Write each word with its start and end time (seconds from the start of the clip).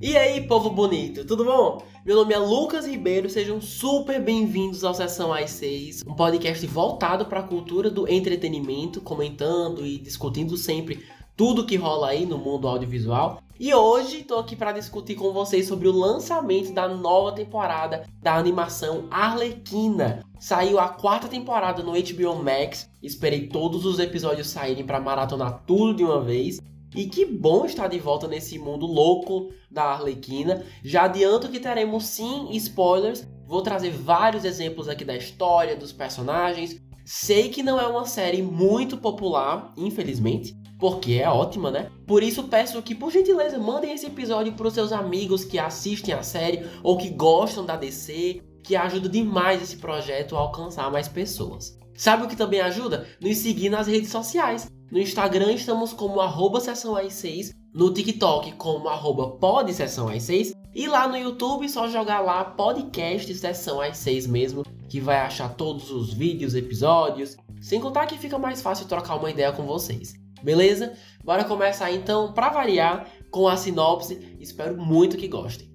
E 0.00 0.16
aí, 0.16 0.46
povo 0.46 0.68
bonito, 0.68 1.24
tudo 1.24 1.44
bom? 1.44 1.82
Meu 2.04 2.16
nome 2.16 2.34
é 2.34 2.38
Lucas 2.38 2.86
Ribeiro, 2.86 3.30
sejam 3.30 3.60
super 3.60 4.20
bem-vindos 4.20 4.84
ao 4.84 4.92
Sessão 4.92 5.32
às 5.32 5.50
6, 5.52 6.02
um 6.06 6.14
podcast 6.14 6.66
voltado 6.66 7.24
para 7.26 7.40
a 7.40 7.44
cultura 7.44 7.88
do 7.88 8.06
entretenimento, 8.06 9.00
comentando 9.00 9.86
e 9.86 9.98
discutindo 9.98 10.56
sempre 10.56 11.04
tudo 11.36 11.64
que 11.64 11.76
rola 11.76 12.08
aí 12.08 12.26
no 12.26 12.36
mundo 12.36 12.68
audiovisual. 12.68 13.40
E 13.64 13.72
hoje 13.72 14.22
estou 14.22 14.40
aqui 14.40 14.56
para 14.56 14.72
discutir 14.72 15.14
com 15.14 15.32
vocês 15.32 15.68
sobre 15.68 15.86
o 15.86 15.92
lançamento 15.92 16.72
da 16.72 16.88
nova 16.88 17.30
temporada 17.30 18.02
da 18.20 18.34
animação 18.34 19.06
Arlequina. 19.08 20.20
Saiu 20.40 20.80
a 20.80 20.88
quarta 20.88 21.28
temporada 21.28 21.80
no 21.80 21.92
HBO 21.92 22.42
Max. 22.42 22.90
Esperei 23.00 23.46
todos 23.46 23.86
os 23.86 24.00
episódios 24.00 24.48
saírem 24.48 24.84
para 24.84 25.00
maratonar 25.00 25.62
tudo 25.64 25.94
de 25.94 26.02
uma 26.02 26.20
vez. 26.20 26.60
E 26.92 27.06
que 27.06 27.24
bom 27.24 27.64
estar 27.64 27.86
de 27.86 28.00
volta 28.00 28.26
nesse 28.26 28.58
mundo 28.58 28.84
louco 28.84 29.52
da 29.70 29.84
Arlequina. 29.84 30.64
Já 30.82 31.04
adianto 31.04 31.48
que 31.48 31.60
teremos 31.60 32.06
sim 32.06 32.48
spoilers. 32.50 33.24
Vou 33.46 33.62
trazer 33.62 33.92
vários 33.92 34.44
exemplos 34.44 34.88
aqui 34.88 35.04
da 35.04 35.14
história, 35.16 35.76
dos 35.76 35.92
personagens. 35.92 36.82
Sei 37.04 37.48
que 37.48 37.62
não 37.62 37.80
é 37.80 37.86
uma 37.86 38.04
série 38.04 38.42
muito 38.42 38.96
popular, 38.96 39.72
infelizmente, 39.76 40.56
porque 40.78 41.14
é 41.14 41.28
ótima, 41.28 41.70
né? 41.70 41.90
Por 42.06 42.22
isso 42.22 42.44
peço 42.44 42.82
que, 42.82 42.94
por 42.94 43.10
gentileza, 43.10 43.58
mandem 43.58 43.92
esse 43.92 44.06
episódio 44.06 44.52
para 44.52 44.68
os 44.68 44.74
seus 44.74 44.92
amigos 44.92 45.44
que 45.44 45.58
assistem 45.58 46.14
a 46.14 46.22
série 46.22 46.66
ou 46.82 46.96
que 46.96 47.10
gostam 47.10 47.64
da 47.64 47.76
DC, 47.76 48.42
que 48.62 48.76
ajuda 48.76 49.08
demais 49.08 49.62
esse 49.62 49.76
projeto 49.76 50.36
a 50.36 50.40
alcançar 50.40 50.90
mais 50.90 51.08
pessoas. 51.08 51.78
Sabe 51.94 52.24
o 52.24 52.28
que 52.28 52.36
também 52.36 52.60
ajuda? 52.60 53.06
Nos 53.20 53.38
seguir 53.38 53.68
nas 53.68 53.86
redes 53.86 54.10
sociais. 54.10 54.68
No 54.90 54.98
Instagram 54.98 55.52
estamos 55.52 55.92
como 55.92 56.20
arroba 56.20 56.60
sessão 56.60 56.96
6, 57.08 57.52
no 57.74 57.92
TikTok 57.92 58.52
como 58.52 58.88
arroba 58.88 59.36
pod 59.38 59.72
sessão 59.72 60.08
6 60.08 60.52
e 60.74 60.86
lá 60.86 61.06
no 61.06 61.16
YouTube 61.16 61.68
só 61.68 61.88
jogar 61.88 62.20
lá 62.20 62.44
podcast 62.44 63.34
sessão 63.34 63.80
6 63.92 64.26
mesmo, 64.26 64.64
que 64.88 65.00
vai 65.00 65.18
achar 65.18 65.54
todos 65.54 65.90
os 65.90 66.12
vídeos, 66.12 66.54
episódios, 66.54 67.36
sem 67.60 67.80
contar 67.80 68.06
que 68.06 68.18
fica 68.18 68.38
mais 68.38 68.62
fácil 68.62 68.86
trocar 68.86 69.16
uma 69.16 69.30
ideia 69.30 69.52
com 69.52 69.64
vocês. 69.64 70.14
Beleza? 70.42 70.94
Bora 71.22 71.44
começar 71.44 71.92
então, 71.92 72.32
para 72.32 72.48
variar, 72.48 73.06
com 73.30 73.46
a 73.46 73.56
sinopse. 73.56 74.36
Espero 74.40 74.76
muito 74.76 75.16
que 75.16 75.28
gostem. 75.28 75.70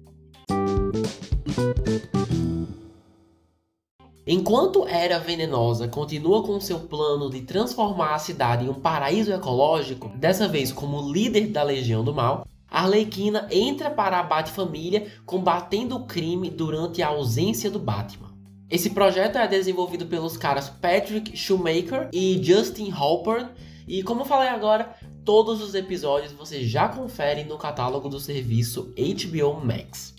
Enquanto 4.26 4.86
Era 4.86 5.18
Venenosa 5.18 5.88
continua 5.88 6.42
com 6.42 6.60
seu 6.60 6.80
plano 6.80 7.30
de 7.30 7.40
transformar 7.42 8.14
a 8.14 8.18
cidade 8.18 8.66
em 8.66 8.68
um 8.68 8.74
paraíso 8.74 9.32
ecológico, 9.32 10.10
dessa 10.10 10.46
vez 10.46 10.70
como 10.70 11.10
líder 11.10 11.46
da 11.46 11.62
Legião 11.62 12.04
do 12.04 12.12
Mal, 12.12 12.46
Arlequina 12.70 13.48
entra 13.50 13.90
para 13.90 14.18
a 14.18 14.22
Bat-família 14.22 15.12
combatendo 15.24 15.96
o 15.96 16.06
crime 16.06 16.50
durante 16.50 17.02
a 17.02 17.08
ausência 17.08 17.70
do 17.70 17.78
Batman. 17.78 18.28
Esse 18.70 18.90
projeto 18.90 19.38
é 19.38 19.48
desenvolvido 19.48 20.06
pelos 20.06 20.36
caras 20.36 20.68
Patrick 20.68 21.36
Shoemaker 21.36 22.10
e 22.12 22.38
Justin 22.42 22.90
Halpern 22.90 23.48
e 23.88 24.02
como 24.02 24.26
falei 24.26 24.48
agora, 24.48 24.94
todos 25.24 25.62
os 25.62 25.74
episódios 25.74 26.32
você 26.32 26.62
já 26.62 26.88
confere 26.88 27.44
no 27.44 27.56
catálogo 27.56 28.10
do 28.10 28.20
serviço 28.20 28.92
HBO 28.96 29.64
Max. 29.64 30.17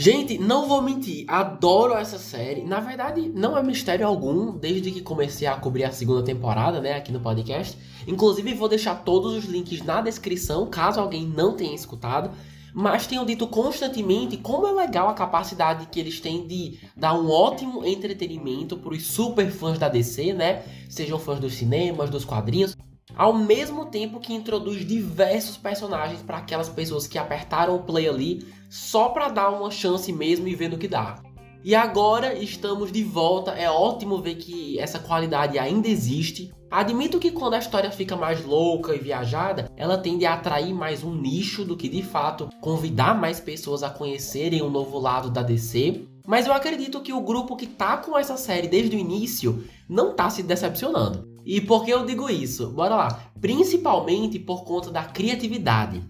Gente, 0.00 0.38
não 0.38 0.66
vou 0.66 0.80
mentir, 0.80 1.26
adoro 1.28 1.92
essa 1.92 2.18
série. 2.18 2.64
Na 2.64 2.80
verdade, 2.80 3.28
não 3.34 3.58
é 3.58 3.62
mistério 3.62 4.06
algum 4.06 4.56
desde 4.56 4.90
que 4.90 5.02
comecei 5.02 5.46
a 5.46 5.54
cobrir 5.56 5.84
a 5.84 5.92
segunda 5.92 6.22
temporada, 6.22 6.80
né, 6.80 6.94
aqui 6.94 7.12
no 7.12 7.20
podcast. 7.20 7.76
Inclusive, 8.08 8.54
vou 8.54 8.66
deixar 8.66 8.94
todos 9.04 9.34
os 9.34 9.44
links 9.44 9.82
na 9.82 10.00
descrição, 10.00 10.70
caso 10.70 10.98
alguém 10.98 11.26
não 11.26 11.54
tenha 11.54 11.74
escutado. 11.74 12.30
Mas 12.72 13.06
tenho 13.06 13.26
dito 13.26 13.46
constantemente 13.46 14.38
como 14.38 14.66
é 14.66 14.72
legal 14.72 15.06
a 15.06 15.12
capacidade 15.12 15.84
que 15.92 16.00
eles 16.00 16.18
têm 16.18 16.46
de 16.46 16.78
dar 16.96 17.12
um 17.12 17.28
ótimo 17.28 17.84
entretenimento 17.84 18.78
para 18.78 18.94
os 18.94 19.06
super 19.06 19.50
fãs 19.50 19.78
da 19.78 19.90
DC, 19.90 20.32
né? 20.32 20.62
Sejam 20.88 21.18
fãs 21.18 21.38
dos 21.38 21.52
cinemas, 21.52 22.08
dos 22.08 22.24
quadrinhos, 22.24 22.74
ao 23.16 23.32
mesmo 23.32 23.86
tempo 23.86 24.20
que 24.20 24.32
introduz 24.32 24.86
diversos 24.86 25.56
personagens 25.56 26.22
para 26.22 26.38
aquelas 26.38 26.68
pessoas 26.68 27.06
que 27.06 27.18
apertaram 27.18 27.76
o 27.76 27.82
play 27.82 28.08
ali 28.08 28.46
só 28.68 29.08
para 29.08 29.28
dar 29.28 29.50
uma 29.50 29.70
chance 29.70 30.12
mesmo 30.12 30.46
e 30.46 30.54
ver 30.54 30.68
no 30.68 30.78
que 30.78 30.88
dá. 30.88 31.22
E 31.62 31.74
agora 31.74 32.34
estamos 32.34 32.90
de 32.90 33.02
volta, 33.04 33.50
é 33.50 33.70
ótimo 33.70 34.22
ver 34.22 34.36
que 34.36 34.78
essa 34.78 34.98
qualidade 34.98 35.58
ainda 35.58 35.88
existe. 35.88 36.50
Admito 36.70 37.18
que 37.18 37.32
quando 37.32 37.54
a 37.54 37.58
história 37.58 37.90
fica 37.90 38.16
mais 38.16 38.44
louca 38.44 38.94
e 38.94 38.98
viajada, 38.98 39.70
ela 39.76 39.98
tende 39.98 40.24
a 40.24 40.34
atrair 40.34 40.72
mais 40.72 41.04
um 41.04 41.14
nicho 41.14 41.64
do 41.64 41.76
que 41.76 41.88
de 41.88 42.02
fato 42.02 42.48
convidar 42.60 43.14
mais 43.18 43.40
pessoas 43.40 43.82
a 43.82 43.90
conhecerem 43.90 44.62
um 44.62 44.70
novo 44.70 44.98
lado 44.98 45.30
da 45.30 45.42
DC. 45.42 46.06
Mas 46.26 46.46
eu 46.46 46.52
acredito 46.52 47.00
que 47.00 47.12
o 47.12 47.20
grupo 47.20 47.56
que 47.56 47.66
tá 47.66 47.96
com 47.96 48.16
essa 48.16 48.36
série 48.36 48.68
desde 48.68 48.96
o 48.96 48.98
início 48.98 49.64
não 49.88 50.14
tá 50.14 50.30
se 50.30 50.42
decepcionando. 50.42 51.28
E 51.44 51.60
por 51.60 51.84
que 51.84 51.90
eu 51.90 52.04
digo 52.04 52.28
isso? 52.28 52.70
Bora 52.70 52.96
lá. 52.96 53.32
Principalmente 53.40 54.38
por 54.38 54.64
conta 54.64 54.90
da 54.90 55.04
criatividade. 55.04 56.02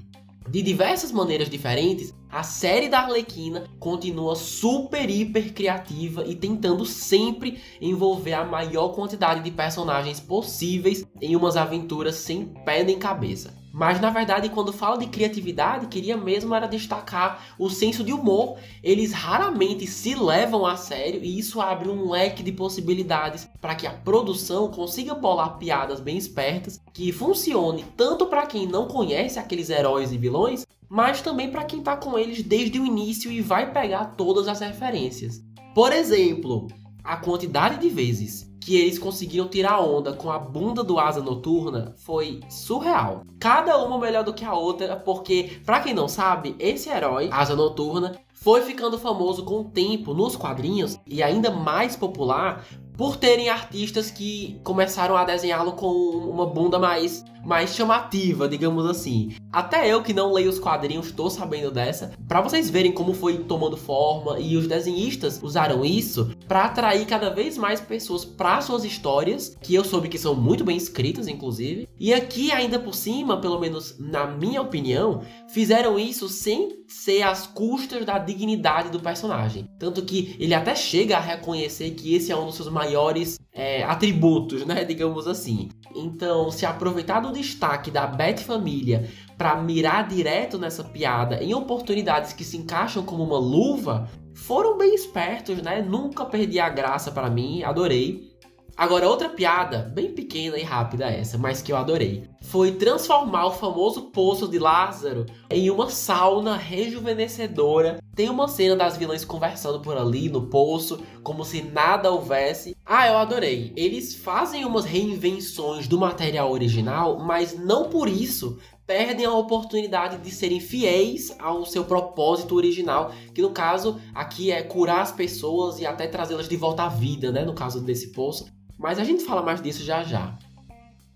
De 0.49 0.63
diversas 0.63 1.13
maneiras 1.13 1.49
diferentes, 1.49 2.13
a 2.29 2.43
série 2.43 2.89
da 2.89 3.01
Arlequina 3.01 3.69
continua 3.79 4.35
super 4.35 5.09
hiper 5.09 5.53
criativa 5.53 6.25
e 6.27 6.35
tentando 6.35 6.85
sempre 6.85 7.61
envolver 7.81 8.33
a 8.33 8.45
maior 8.45 8.89
quantidade 8.89 9.43
de 9.43 9.51
personagens 9.51 10.19
possíveis 10.19 11.07
em 11.21 11.37
umas 11.37 11.57
aventuras 11.57 12.17
sem 12.17 12.47
pé 12.65 12.83
nem 12.83 12.99
cabeça. 12.99 13.60
Mas 13.73 14.01
na 14.01 14.11
verdade, 14.11 14.49
quando 14.49 14.73
falo 14.73 14.99
de 14.99 15.07
criatividade, 15.07 15.87
queria 15.87 16.17
mesmo 16.17 16.55
era 16.55 16.67
destacar 16.67 17.55
o 17.59 17.71
senso 17.71 18.03
de 18.03 18.13
humor. 18.13 18.59
Eles 18.83 19.13
raramente 19.13 19.87
se 19.87 20.15
levam 20.15 20.67
a 20.67 20.77
sério 20.77 21.23
e 21.23 21.39
isso 21.39 21.61
abre 21.61 21.89
um 21.89 22.11
leque 22.11 22.43
de 22.43 22.53
possibilidades 22.53 23.49
para 23.61 23.75
que 23.75 23.87
a 23.87 23.93
produção 23.93 24.71
consiga 24.71 25.15
bolar 25.15 25.59
piadas 25.59 26.01
bem 26.01 26.17
espertas 26.17 26.81
que 26.93 27.13
funcione 27.13 27.85
tanto 27.97 28.27
para 28.27 28.47
quem 28.47 28.67
não 28.67 28.89
conhece 28.89 29.39
aqueles 29.39 29.71
heróis 29.71 30.13
e 30.13 30.19
vilões, 30.19 30.67
mas 30.89 31.23
também 31.23 31.51
para 31.51 31.65
quem 31.65 31.79
está 31.79 31.97
com 31.97 32.19
eles 32.19 32.43
desde 32.43 32.81
o 32.81 32.87
início 32.87 33.31
e 33.31 33.41
vai 33.41 33.73
pegar 33.73 34.17
todas 34.17 34.49
as 34.49 34.61
referências. 34.61 35.41
Por 35.75 35.93
exemplo, 35.93 36.67
a 37.05 37.17
quantidade 37.17 37.79
de 37.79 37.89
vezes 37.89 38.50
que 38.61 38.77
eles 38.77 38.99
conseguiram 38.99 39.49
tirar 39.49 39.81
onda 39.81 40.13
com 40.13 40.31
a 40.31 40.39
bunda 40.39 40.85
do 40.85 40.99
Asa 40.99 41.23
Noturna 41.23 41.95
foi 41.97 42.41
surreal. 42.49 43.23
Cada 43.39 43.79
uma 43.79 43.99
melhor 43.99 44.23
do 44.23 44.35
que 44.35 44.45
a 44.45 44.55
outra, 44.55 44.97
porque, 44.97 45.61
para 45.65 45.81
quem 45.81 45.95
não 45.95 46.07
sabe, 46.07 46.55
esse 46.59 46.91
herói, 46.91 47.31
Asa 47.33 47.57
Noturna, 47.57 48.21
foi 48.33 48.63
ficando 48.63 48.99
famoso 48.99 49.45
com 49.45 49.61
o 49.61 49.65
tempo 49.65 50.15
nos 50.15 50.37
quadrinhos 50.37 50.99
e 51.07 51.23
ainda 51.23 51.51
mais 51.51 51.97
popular 51.97 52.65
por 52.97 53.17
terem 53.17 53.49
artistas 53.49 54.11
que 54.11 54.61
começaram 54.63 55.17
a 55.17 55.25
desenhá-lo 55.25 55.73
com 55.73 55.91
uma 55.91 56.47
bunda 56.47 56.79
mais, 56.79 57.25
mais 57.45 57.75
chamativa, 57.75 58.49
digamos 58.49 58.87
assim. 58.87 59.35
Até 59.53 59.89
eu 59.89 60.03
que 60.03 60.13
não 60.13 60.33
leio 60.33 60.51
os 60.51 60.59
quadrinhos 60.59 61.07
estou 61.07 61.31
sabendo 61.31 61.71
dessa, 61.71 62.13
para 62.29 62.41
vocês 62.41 62.71
verem 62.71 62.93
como 62.93 63.15
foi 63.15 63.39
tomando 63.39 63.77
forma 63.77 64.39
e 64.39 64.57
os 64.57 64.67
desenhistas 64.67 65.41
usaram 65.43 65.85
isso 65.85 66.31
para 66.47 66.65
atrair 66.65 67.07
cada 67.07 67.31
vez 67.31 67.59
mais 67.59 67.81
pessoas 67.81 68.25
para 68.25 68.61
suas 68.61 68.85
histórias, 68.85 69.57
que 69.61 69.75
eu 69.75 69.85
soube 69.85 70.09
que 70.09 70.19
são 70.19 70.35
muito 70.35 70.65
bem 70.65 70.77
escritas 70.77 71.27
inclusive. 71.27 71.89
E 71.99 72.13
aqui 72.13 72.53
ainda 72.53 72.79
por 72.79 72.95
cima, 72.95 73.41
pelo 73.41 73.59
menos 73.59 73.97
na 73.99 74.27
minha 74.27 74.63
opinião, 74.63 75.23
fizeram 75.49 75.99
isso 75.99 76.29
sem 76.29 76.81
ser 76.87 77.23
às 77.23 77.47
custas 77.47 78.05
da 78.05 78.19
dignidade 78.19 78.91
do 78.91 79.01
personagem. 79.01 79.69
Tanto 79.79 80.03
que 80.03 80.37
ele 80.39 80.55
até 80.55 80.75
chega 80.75 81.17
a 81.17 81.21
reconhecer 81.21 81.91
que 81.91 82.15
esse 82.15 82.33
é 82.33 82.37
um 82.37 82.47
dos 82.47 82.57
seus 82.57 82.69
maiores 82.69 82.91
maiores 82.91 83.39
é, 83.53 83.83
atributos, 83.83 84.65
né? 84.65 84.85
Digamos 84.85 85.27
assim. 85.27 85.69
Então, 85.95 86.51
se 86.51 86.65
aproveitar 86.65 87.21
do 87.21 87.33
destaque 87.33 87.91
da 87.91 88.07
Beth 88.07 88.39
Família 88.39 89.09
para 89.37 89.61
mirar 89.61 90.07
direto 90.07 90.59
nessa 90.59 90.85
piada 90.85 91.43
em 91.43 91.55
oportunidades 91.55 92.33
que 92.33 92.45
se 92.45 92.57
encaixam 92.57 93.03
como 93.03 93.25
uma 93.25 93.39
luva, 93.39 94.09
foram 94.35 94.79
bem 94.79 94.95
espertos, 94.95 95.61
né? 95.63 95.83
Nunca 95.83 96.25
perdi 96.25 96.61
a 96.61 96.69
graça 96.69 97.11
para 97.11 97.31
mim, 97.31 97.63
adorei. 97.63 98.31
Agora, 98.77 99.09
outra 99.09 99.29
piada, 99.29 99.91
bem 99.95 100.13
pequena 100.15 100.57
e 100.57 100.63
rápida 100.63 101.05
essa, 101.05 101.37
mas 101.37 101.61
que 101.61 101.71
eu 101.71 101.77
adorei, 101.77 102.25
foi 102.41 102.73
transformar 102.73 103.47
o 103.47 103.53
famoso 103.53 104.11
poço 104.11 104.49
de 104.49 104.59
Lázaro 104.59 105.27
em 105.51 105.69
uma 105.71 105.91
sauna 105.91 106.57
rejuvenescedora. 106.57 107.99
Tem 108.15 108.31
uma 108.31 108.49
cena 108.49 108.77
das 108.77 108.97
vilãs 108.97 109.23
conversando 109.23 109.81
por 109.81 109.99
ali 109.99 110.31
no 110.31 110.47
poço, 110.47 111.03
como 111.23 111.45
se 111.45 111.63
nada 111.63 112.11
houvesse. 112.11 112.75
Ah, 112.93 113.07
eu 113.07 113.19
adorei. 113.19 113.73
Eles 113.77 114.17
fazem 114.17 114.65
umas 114.65 114.85
reinvenções 114.85 115.87
do 115.87 115.97
material 115.97 116.51
original, 116.51 117.21
mas 117.21 117.57
não 117.57 117.89
por 117.89 118.09
isso 118.09 118.59
perdem 118.85 119.25
a 119.25 119.33
oportunidade 119.33 120.19
de 120.19 120.29
serem 120.33 120.59
fiéis 120.59 121.33
ao 121.39 121.65
seu 121.65 121.85
propósito 121.85 122.57
original, 122.57 123.13
que 123.33 123.41
no 123.41 123.53
caso 123.53 124.01
aqui 124.13 124.51
é 124.51 124.61
curar 124.65 125.03
as 125.03 125.13
pessoas 125.13 125.79
e 125.79 125.87
até 125.87 126.09
trazê-las 126.09 126.49
de 126.49 126.57
volta 126.57 126.83
à 126.83 126.89
vida, 126.89 127.31
né, 127.31 127.45
no 127.45 127.55
caso 127.55 127.81
desse 127.81 128.11
poço. 128.11 128.47
Mas 128.77 128.99
a 128.99 129.05
gente 129.05 129.23
fala 129.23 129.41
mais 129.41 129.63
disso 129.63 129.85
já 129.85 130.03
já. 130.03 130.37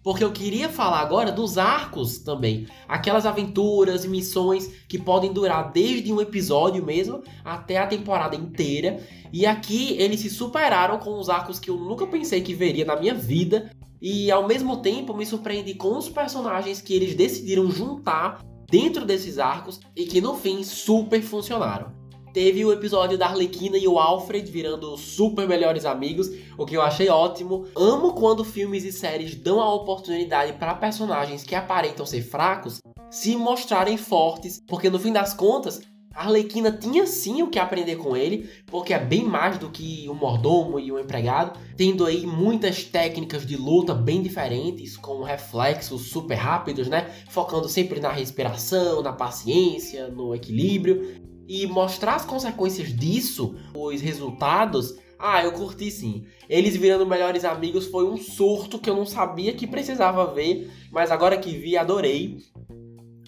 Porque 0.05 0.23
eu 0.23 0.31
queria 0.31 0.69
falar 0.69 1.01
agora 1.01 1.33
dos 1.33 1.56
arcos 1.56 2.19
também. 2.19 2.67
Aquelas 2.87 3.25
aventuras 3.25 4.05
e 4.05 4.09
missões 4.09 4.71
que 4.87 4.99
podem 4.99 5.33
durar 5.33 5.73
desde 5.73 6.12
um 6.12 6.21
episódio 6.21 6.85
mesmo 6.85 7.23
até 7.43 7.79
a 7.79 7.87
temporada 7.87 8.37
inteira. 8.37 9.03
E 9.33 9.47
aqui 9.47 9.97
eles 9.99 10.21
se 10.21 10.29
superaram 10.29 10.99
com 10.99 11.19
os 11.19 11.31
arcos 11.31 11.59
que 11.59 11.71
eu 11.71 11.79
nunca 11.79 12.06
pensei 12.06 12.43
que 12.43 12.55
veria 12.55 12.85
na 12.85 13.01
minha 13.01 13.15
vida. 13.15 13.71
E 14.01 14.31
ao 14.31 14.47
mesmo 14.47 14.83
tempo 14.83 15.17
me 15.17 15.25
surpreendi 15.25 15.75
com 15.75 15.97
os 15.97 16.11
personagens 16.11 16.83
que 16.83 16.93
eles 16.93 17.15
decidiram 17.15 17.71
juntar 17.71 18.45
dentro 18.71 19.07
desses 19.07 19.39
arcos 19.39 19.81
e 19.97 20.05
que 20.05 20.21
no 20.21 20.37
fim 20.37 20.62
super 20.62 21.23
funcionaram. 21.23 22.04
Teve 22.35 22.65
o 22.65 22.73
episódio 22.73 23.17
da 23.17 23.27
Arlequina 23.27 23.79
e 23.79 23.87
o 23.87 23.97
Alfred 23.97 24.51
virando 24.51 24.97
super 24.97 25.47
melhores 25.47 25.85
amigos, 25.85 26.29
o 26.59 26.67
que 26.67 26.77
eu 26.77 26.83
achei 26.83 27.09
ótimo. 27.09 27.69
Amo 27.77 28.13
quando 28.13 28.45
filmes 28.45 28.85
e 28.85 28.91
séries 28.91 29.37
dão 29.37 29.61
a 29.61 29.73
oportunidade 29.73 30.55
para 30.55 30.75
personagens 30.75 31.45
que 31.45 31.55
aparentam 31.55 32.05
ser 32.05 32.23
fracos 32.23 32.81
se 33.09 33.37
mostrarem 33.37 33.97
fortes, 33.97 34.61
porque 34.67 34.91
no 34.91 34.99
fim 34.99 35.13
das 35.13 35.33
contas, 35.33 35.83
a 36.13 36.25
Arlequina 36.25 36.73
tinha 36.73 37.07
sim 37.07 37.41
o 37.41 37.47
que 37.49 37.59
aprender 37.61 37.95
com 37.95 38.17
ele, 38.17 38.51
porque 38.67 38.93
é 38.93 38.99
bem 38.99 39.23
mais 39.23 39.57
do 39.57 39.71
que 39.71 40.09
um 40.11 40.15
mordomo 40.15 40.81
e 40.81 40.91
um 40.91 40.99
empregado, 40.99 41.57
tendo 41.77 42.05
aí 42.05 42.27
muitas 42.27 42.83
técnicas 42.83 43.47
de 43.47 43.57
luta 43.57 43.95
bem 43.95 44.21
diferentes, 44.21 44.97
com 44.97 45.23
reflexos 45.23 46.09
super 46.09 46.35
rápidos, 46.35 46.89
né? 46.89 47.09
Focando 47.29 47.69
sempre 47.69 48.01
na 48.01 48.11
respiração, 48.11 49.03
na 49.03 49.13
paciência, 49.13 50.09
no 50.09 50.35
equilíbrio 50.35 51.33
e 51.49 51.67
mostrar 51.67 52.17
as 52.17 52.25
consequências 52.25 52.94
disso, 52.94 53.55
os 53.75 54.00
resultados, 54.00 54.96
ah, 55.19 55.43
eu 55.43 55.52
curti 55.52 55.91
sim. 55.91 56.26
Eles 56.49 56.76
virando 56.76 57.06
melhores 57.06 57.44
amigos 57.44 57.87
foi 57.87 58.05
um 58.05 58.17
surto 58.17 58.79
que 58.79 58.91
eu 58.91 58.96
não 58.96 59.06
sabia 59.06 59.55
que 59.55 59.67
precisava 59.67 60.26
ver, 60.26 60.70
mas 60.91 61.11
agora 61.11 61.38
que 61.38 61.56
vi, 61.56 61.76
adorei. 61.76 62.38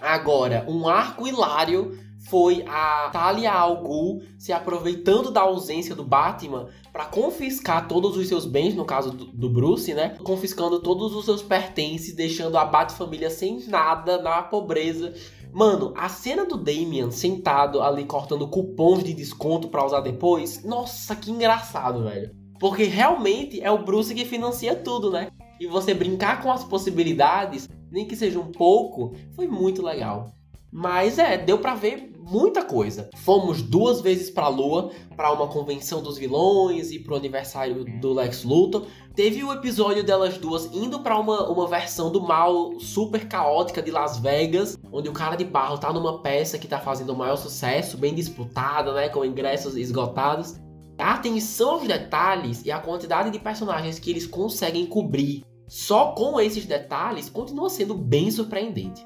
Agora, 0.01 0.67
um 0.69 0.87
arco 0.87 1.27
hilário 1.27 1.99
foi 2.29 2.65
a 2.67 3.09
Talia 3.13 3.53
al 3.53 3.83
Ghul 3.83 4.23
se 4.39 4.53
aproveitando 4.53 5.31
da 5.31 5.43
ausência 5.43 5.95
do 5.95 6.05
Batman 6.05 6.69
para 6.93 7.07
confiscar 7.07 7.87
todos 7.87 8.17
os 8.17 8.27
seus 8.27 8.45
bens, 8.45 8.75
no 8.75 8.85
caso 8.85 9.11
do, 9.11 9.49
Bruce, 9.49 9.95
né? 9.95 10.17
Confiscando 10.23 10.81
todos 10.81 11.15
os 11.15 11.25
seus 11.25 11.43
pertences, 11.43 12.15
deixando 12.15 12.59
a 12.59 12.65
Bat-família 12.65 13.31
sem 13.31 13.65
nada, 13.69 14.21
na 14.21 14.43
pobreza. 14.43 15.15
Mano, 15.57 15.95
a 15.97 16.07
cena 16.07 16.45
do 16.45 16.59
Damian 16.59 17.11
sentado 17.11 17.81
ali 17.81 18.05
cortando 18.05 18.47
cupons 18.47 19.03
de 19.03 19.15
desconto 19.15 19.69
para 19.69 19.87
usar 19.87 20.03
depois, 20.03 20.63
nossa, 20.63 21.17
que 21.17 21.31
engraçado, 21.31 22.05
velho. 22.05 22.31
Porque 22.61 22.85
realmente 22.85 23.63
é 23.63 23.71
o 23.71 23.83
Bruce 23.83 24.15
que 24.15 24.27
financia 24.27 24.77
tudo, 24.77 25.11
né? 25.11 25.31
E 25.59 25.67
você 25.67 25.95
brincar 25.95 26.43
com 26.43 26.53
as 26.53 26.63
possibilidades, 26.63 27.71
nem 27.91 28.07
que 28.07 28.15
seja 28.15 28.39
um 28.39 28.53
pouco, 28.53 29.15
foi 29.35 29.49
muito 29.49 29.81
legal. 29.81 30.31
Mas 30.71 31.19
é, 31.19 31.39
deu 31.39 31.59
para 31.59 31.75
ver 31.75 32.13
muita 32.27 32.65
coisa. 32.65 33.09
Fomos 33.15 33.63
duas 33.63 34.01
vezes 34.01 34.29
para 34.31 34.47
a 34.47 34.49
Lua, 34.49 34.91
para 35.17 35.33
uma 35.33 35.47
convenção 35.47 36.03
dos 36.03 36.19
vilões 36.19 36.91
e 36.91 36.99
pro 36.99 37.15
aniversário 37.15 37.85
do 38.01 38.13
Lex 38.13 38.43
Luthor. 38.43 38.87
Teve 39.15 39.45
o 39.45 39.53
episódio 39.53 40.03
delas 40.03 40.37
duas 40.37 40.67
indo 40.75 41.01
para 41.01 41.19
uma, 41.19 41.49
uma 41.49 41.69
versão 41.69 42.11
do 42.11 42.21
mal 42.21 42.79
super 42.81 43.29
caótica 43.29 43.81
de 43.81 43.93
Las 43.93 44.19
Vegas, 44.19 44.77
onde 44.93 45.09
o 45.09 45.13
cara 45.13 45.37
de 45.37 45.45
barro 45.45 45.79
tá 45.79 45.93
numa 45.93 46.21
peça 46.21 46.59
que 46.59 46.67
tá 46.67 46.81
fazendo 46.81 47.11
o 47.11 47.17
maior 47.17 47.37
sucesso, 47.37 47.97
bem 47.97 48.15
disputada, 48.15 48.93
né, 48.93 49.09
com 49.09 49.25
ingressos 49.25 49.77
esgotados. 49.77 50.57
A 50.99 51.15
atenção 51.15 51.71
aos 51.75 51.87
detalhes 51.87 52.65
e 52.65 52.73
a 52.73 52.81
quantidade 52.81 53.31
de 53.31 53.39
personagens 53.39 53.99
que 53.99 54.11
eles 54.11 54.27
conseguem 54.27 54.87
cobrir 54.87 55.45
só 55.69 56.13
com 56.13 56.41
esses 56.41 56.65
detalhes 56.65 57.29
continua 57.29 57.69
sendo 57.69 57.95
bem 57.95 58.31
surpreendente. 58.31 59.05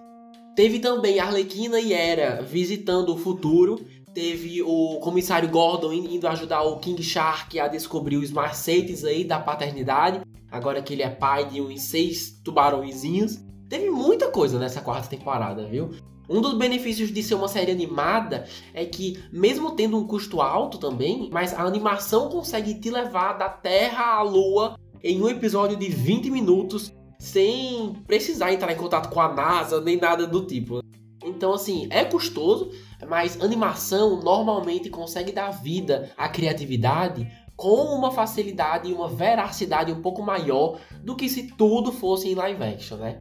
Teve 0.61 0.79
também 0.79 1.19
Arlequina 1.19 1.81
e 1.81 1.95
Hera 1.95 2.43
visitando 2.43 3.15
o 3.15 3.17
futuro. 3.17 3.81
Teve 4.13 4.61
o 4.61 5.01
comissário 5.01 5.49
Gordon 5.49 5.91
indo 5.91 6.29
ajudar 6.29 6.65
o 6.65 6.77
King 6.77 7.03
Shark 7.03 7.59
a 7.59 7.67
descobrir 7.67 8.19
os 8.19 8.31
macetes 8.31 9.03
aí 9.03 9.25
da 9.25 9.41
paternidade. 9.41 10.21
Agora 10.51 10.83
que 10.83 10.93
ele 10.93 11.03
é 11.03 11.09
pai 11.09 11.49
de 11.49 11.63
uns 11.63 11.81
seis 11.85 12.39
tubarõezinhos. 12.45 13.43
Teve 13.71 13.89
muita 13.89 14.31
coisa 14.31 14.59
nessa 14.59 14.83
quarta 14.83 15.09
temporada, 15.09 15.65
viu? 15.65 15.93
Um 16.29 16.43
dos 16.43 16.53
benefícios 16.53 17.11
de 17.11 17.23
ser 17.23 17.37
uma 17.37 17.49
série 17.49 17.73
animada 17.73 18.45
é 18.75 18.85
que, 18.85 19.19
mesmo 19.33 19.71
tendo 19.71 19.97
um 19.97 20.07
custo 20.07 20.43
alto 20.43 20.77
também, 20.77 21.31
mas 21.33 21.55
a 21.55 21.63
animação 21.63 22.29
consegue 22.29 22.75
te 22.75 22.91
levar 22.91 23.33
da 23.39 23.49
Terra 23.49 24.17
à 24.17 24.23
Lua 24.23 24.79
em 25.03 25.23
um 25.23 25.29
episódio 25.31 25.79
de 25.79 25.89
20 25.89 26.29
minutos 26.29 26.93
sem 27.21 27.93
precisar 28.07 28.51
entrar 28.51 28.73
em 28.73 28.77
contato 28.77 29.11
com 29.11 29.21
a 29.21 29.33
NASA 29.33 29.79
nem 29.81 29.99
nada 29.99 30.27
do 30.27 30.47
tipo. 30.47 30.81
Então, 31.23 31.53
assim, 31.53 31.87
é 31.91 32.03
custoso, 32.03 32.71
mas 33.07 33.39
animação 33.43 34.23
normalmente 34.23 34.89
consegue 34.89 35.31
dar 35.31 35.51
vida 35.51 36.11
à 36.17 36.31
criatividade 36.31 37.31
com 37.55 37.95
uma 37.95 38.11
facilidade 38.11 38.89
e 38.89 38.95
uma 38.95 39.07
veracidade 39.07 39.93
um 39.93 40.01
pouco 40.01 40.23
maior 40.23 40.81
do 41.03 41.15
que 41.15 41.29
se 41.29 41.49
tudo 41.59 41.93
fosse 41.93 42.27
em 42.27 42.35
live 42.35 42.63
action, 42.63 42.97
né? 42.97 43.19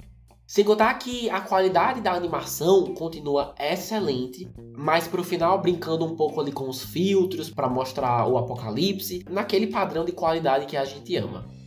Sem 0.48 0.64
contar 0.64 0.94
que 0.94 1.30
a 1.30 1.42
qualidade 1.42 2.00
da 2.00 2.14
animação 2.14 2.94
continua 2.94 3.54
excelente, 3.60 4.50
mas 4.76 5.10
pro 5.10 5.26
final 5.26 5.62
brincando 5.62 6.06
um 6.06 6.16
pouco 6.16 6.40
ali 6.40 6.54
com 6.54 6.70
os 6.70 6.82
filtros 6.82 7.50
para 7.50 7.70
mostrar 7.70 8.26
o 8.28 8.38
apocalipse, 8.38 9.26
naquele 9.30 9.68
padrão 9.68 10.06
de 10.06 10.14
qualidade 10.14 10.66
que 10.66 10.78
a 10.78 10.86
gente 10.86 11.16
ama. 11.18 11.59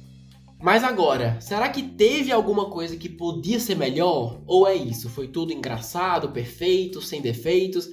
Mas 0.62 0.84
agora, 0.84 1.40
será 1.40 1.68
que 1.68 1.82
teve 1.82 2.30
alguma 2.30 2.70
coisa 2.70 2.96
que 2.96 3.08
podia 3.08 3.58
ser 3.58 3.74
melhor? 3.74 4.40
Ou 4.46 4.64
é 4.64 4.72
isso? 4.72 5.10
Foi 5.10 5.26
tudo 5.26 5.52
engraçado, 5.52 6.30
perfeito, 6.30 7.02
sem 7.02 7.20
defeitos? 7.20 7.88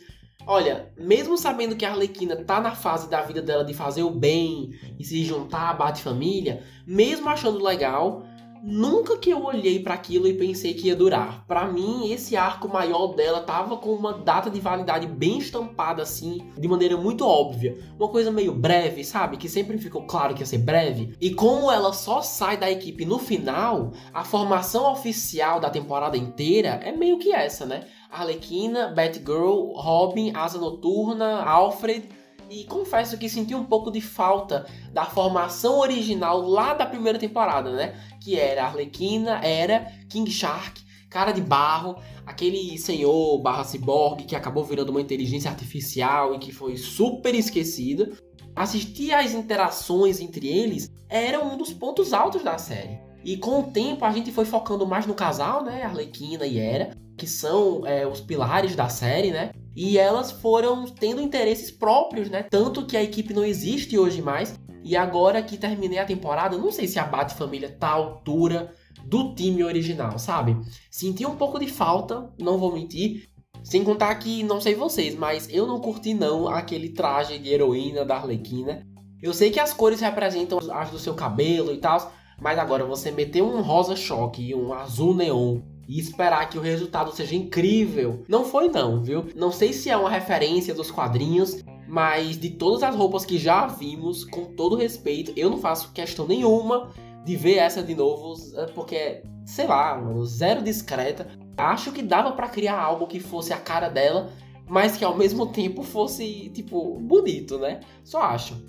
Olha, 0.45 0.93
mesmo 0.95 1.35
sabendo 1.35 1.75
que 1.75 1.83
a 1.83 1.89
Arlequina 1.89 2.35
tá 2.35 2.61
na 2.61 2.75
fase 2.75 3.09
da 3.09 3.23
vida 3.23 3.41
dela 3.41 3.65
de 3.65 3.73
fazer 3.73 4.03
o 4.03 4.11
bem 4.11 4.75
e 4.99 5.03
se 5.03 5.25
juntar 5.25 5.71
à 5.71 5.73
Bate-Família, 5.73 6.63
mesmo 6.85 7.27
achando 7.27 7.63
legal, 7.63 8.23
Nunca 8.61 9.17
que 9.17 9.29
eu 9.29 9.43
olhei 9.43 9.79
para 9.79 9.93
aquilo 9.93 10.27
e 10.27 10.33
pensei 10.33 10.73
que 10.73 10.87
ia 10.87 10.95
durar. 10.95 11.45
Para 11.47 11.67
mim, 11.67 12.11
esse 12.11 12.35
arco 12.35 12.67
maior 12.67 13.15
dela 13.15 13.41
tava 13.41 13.77
com 13.77 13.93
uma 13.93 14.13
data 14.13 14.49
de 14.49 14.59
validade 14.59 15.07
bem 15.07 15.37
estampada 15.37 16.03
assim, 16.03 16.51
de 16.57 16.67
maneira 16.67 16.97
muito 16.97 17.25
óbvia. 17.25 17.77
Uma 17.97 18.09
coisa 18.09 18.31
meio 18.31 18.53
breve, 18.53 19.03
sabe? 19.03 19.37
Que 19.37 19.47
sempre 19.47 19.77
ficou 19.77 20.03
claro 20.03 20.33
que 20.33 20.41
ia 20.41 20.45
ser 20.45 20.57
breve. 20.57 21.15
E 21.21 21.33
como 21.33 21.71
ela 21.71 21.93
só 21.93 22.21
sai 22.21 22.57
da 22.57 22.69
equipe 22.69 23.05
no 23.05 23.17
final, 23.17 23.91
a 24.13 24.23
formação 24.23 24.91
oficial 24.91 25.59
da 25.59 25.69
temporada 25.69 26.17
inteira 26.17 26.81
é 26.83 26.91
meio 26.91 27.17
que 27.17 27.31
essa, 27.31 27.65
né? 27.65 27.87
Arlequina, 28.11 28.87
Batgirl, 28.87 29.73
Robin, 29.75 30.31
Asa 30.35 30.57
Noturna, 30.57 31.43
Alfred 31.43 32.09
e 32.49 32.63
confesso 32.63 33.17
que 33.17 33.29
senti 33.29 33.53
um 33.53 33.63
pouco 33.63 33.91
de 33.91 34.01
falta 34.01 34.65
da 34.91 35.05
formação 35.05 35.79
original 35.79 36.41
lá 36.41 36.73
da 36.73 36.85
primeira 36.85 37.19
temporada, 37.19 37.71
né? 37.71 37.95
Que 38.19 38.37
era 38.37 38.65
Arlequina, 38.65 39.39
era 39.43 39.91
King 40.09 40.29
Shark, 40.31 40.81
Cara 41.09 41.31
de 41.31 41.41
Barro, 41.41 41.97
aquele 42.25 42.77
senhor 42.77 43.39
barra 43.39 43.63
cyborg 43.63 44.25
que 44.25 44.35
acabou 44.35 44.63
virando 44.63 44.89
uma 44.89 45.01
inteligência 45.01 45.49
artificial 45.49 46.35
e 46.35 46.39
que 46.39 46.51
foi 46.51 46.77
super 46.77 47.33
esquecido. 47.33 48.17
Assistir 48.55 49.13
às 49.13 49.33
interações 49.33 50.19
entre 50.19 50.47
eles 50.47 50.91
era 51.07 51.43
um 51.43 51.57
dos 51.57 51.71
pontos 51.71 52.13
altos 52.13 52.43
da 52.43 52.57
série. 52.57 52.99
E 53.23 53.37
com 53.37 53.59
o 53.59 53.71
tempo 53.71 54.05
a 54.05 54.11
gente 54.11 54.31
foi 54.31 54.45
focando 54.45 54.87
mais 54.87 55.05
no 55.05 55.13
casal, 55.13 55.63
né? 55.63 55.83
Arlequina 55.83 56.45
e 56.45 56.57
Era, 56.57 56.95
que 57.17 57.27
são 57.27 57.85
é, 57.85 58.07
os 58.07 58.21
pilares 58.21 58.75
da 58.75 58.87
série, 58.87 59.31
né? 59.31 59.51
E 59.75 59.97
elas 59.97 60.31
foram 60.31 60.85
tendo 60.85 61.21
interesses 61.21 61.71
próprios, 61.71 62.29
né? 62.29 62.43
Tanto 62.43 62.85
que 62.85 62.97
a 62.97 63.03
equipe 63.03 63.33
não 63.33 63.45
existe 63.45 63.97
hoje 63.97 64.21
mais. 64.21 64.59
E 64.83 64.95
agora 64.95 65.41
que 65.41 65.57
terminei 65.57 65.99
a 65.99 66.05
temporada, 66.05 66.57
não 66.57 66.71
sei 66.71 66.87
se 66.87 66.97
a 66.97 67.03
Bat 67.03 67.35
Família 67.35 67.69
tá 67.69 67.89
à 67.89 67.93
altura 67.93 68.73
do 69.05 69.33
time 69.35 69.63
original, 69.63 70.17
sabe? 70.17 70.57
Senti 70.89 71.25
um 71.25 71.35
pouco 71.35 71.59
de 71.59 71.67
falta, 71.67 72.31
não 72.39 72.57
vou 72.57 72.73
mentir. 72.73 73.27
Sem 73.61 73.83
contar 73.83 74.15
que, 74.15 74.41
não 74.43 74.61
sei 74.61 74.73
vocês, 74.73 75.15
mas 75.15 75.49
eu 75.49 75.67
não 75.67 75.81
curti 75.81 76.13
não 76.13 76.47
aquele 76.47 76.89
traje 76.89 77.37
de 77.37 77.49
heroína 77.49 78.05
da 78.05 78.15
Arlequina. 78.15 78.87
Eu 79.21 79.33
sei 79.33 79.51
que 79.51 79.59
as 79.59 79.73
cores 79.73 79.99
representam 79.99 80.59
as 80.71 80.89
do 80.91 80.97
seu 80.97 81.13
cabelo 81.13 81.73
e 81.73 81.77
tal, 81.77 82.11
mas 82.41 82.57
agora 82.57 82.85
você 82.85 83.11
meter 83.11 83.41
um 83.41 83.61
rosa 83.61 83.95
choque 83.95 84.41
e 84.41 84.55
um 84.55 84.73
azul 84.73 85.13
neon 85.13 85.59
e 85.89 85.99
esperar 85.99 86.47
que 86.47 86.57
o 86.57 86.61
resultado 86.61 87.11
seja 87.11 87.35
incrível, 87.35 88.23
não 88.27 88.45
foi 88.45 88.69
não, 88.69 89.01
viu? 89.01 89.25
Não 89.35 89.51
sei 89.51 89.73
se 89.73 89.89
é 89.89 89.97
uma 89.97 90.09
referência 90.09 90.71
dos 90.71 90.91
quadrinhos, 90.91 91.63
mas 91.87 92.39
de 92.39 92.51
todas 92.51 92.83
as 92.83 92.95
roupas 92.95 93.25
que 93.25 93.39
já 93.39 93.65
vimos, 93.65 94.23
com 94.23 94.45
todo 94.45 94.75
respeito, 94.75 95.33
eu 95.35 95.49
não 95.49 95.57
faço 95.57 95.91
questão 95.91 96.27
nenhuma 96.27 96.91
de 97.25 97.35
ver 97.35 97.55
essa 97.55 97.81
de 97.81 97.95
novo, 97.95 98.35
é 98.55 98.67
porque, 98.67 99.23
sei 99.43 99.65
lá, 99.65 99.99
zero 100.25 100.61
discreta. 100.61 101.27
Acho 101.57 101.91
que 101.91 102.03
dava 102.03 102.33
para 102.33 102.47
criar 102.47 102.79
algo 102.79 103.07
que 103.07 103.19
fosse 103.19 103.51
a 103.51 103.57
cara 103.57 103.89
dela, 103.89 104.31
mas 104.67 104.95
que 104.95 105.03
ao 105.03 105.17
mesmo 105.17 105.47
tempo 105.51 105.81
fosse, 105.81 106.51
tipo, 106.53 106.99
bonito, 106.99 107.57
né? 107.57 107.79
Só 108.03 108.21
acho. 108.21 108.63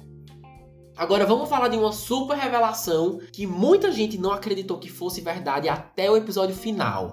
Agora 1.00 1.25
vamos 1.25 1.49
falar 1.49 1.69
de 1.69 1.78
uma 1.78 1.92
super 1.92 2.37
revelação 2.37 3.21
que 3.33 3.47
muita 3.47 3.90
gente 3.90 4.19
não 4.19 4.33
acreditou 4.33 4.76
que 4.76 4.90
fosse 4.90 5.23
verdade 5.23 5.66
até 5.66 6.11
o 6.11 6.16
episódio 6.19 6.54
final. 6.54 7.12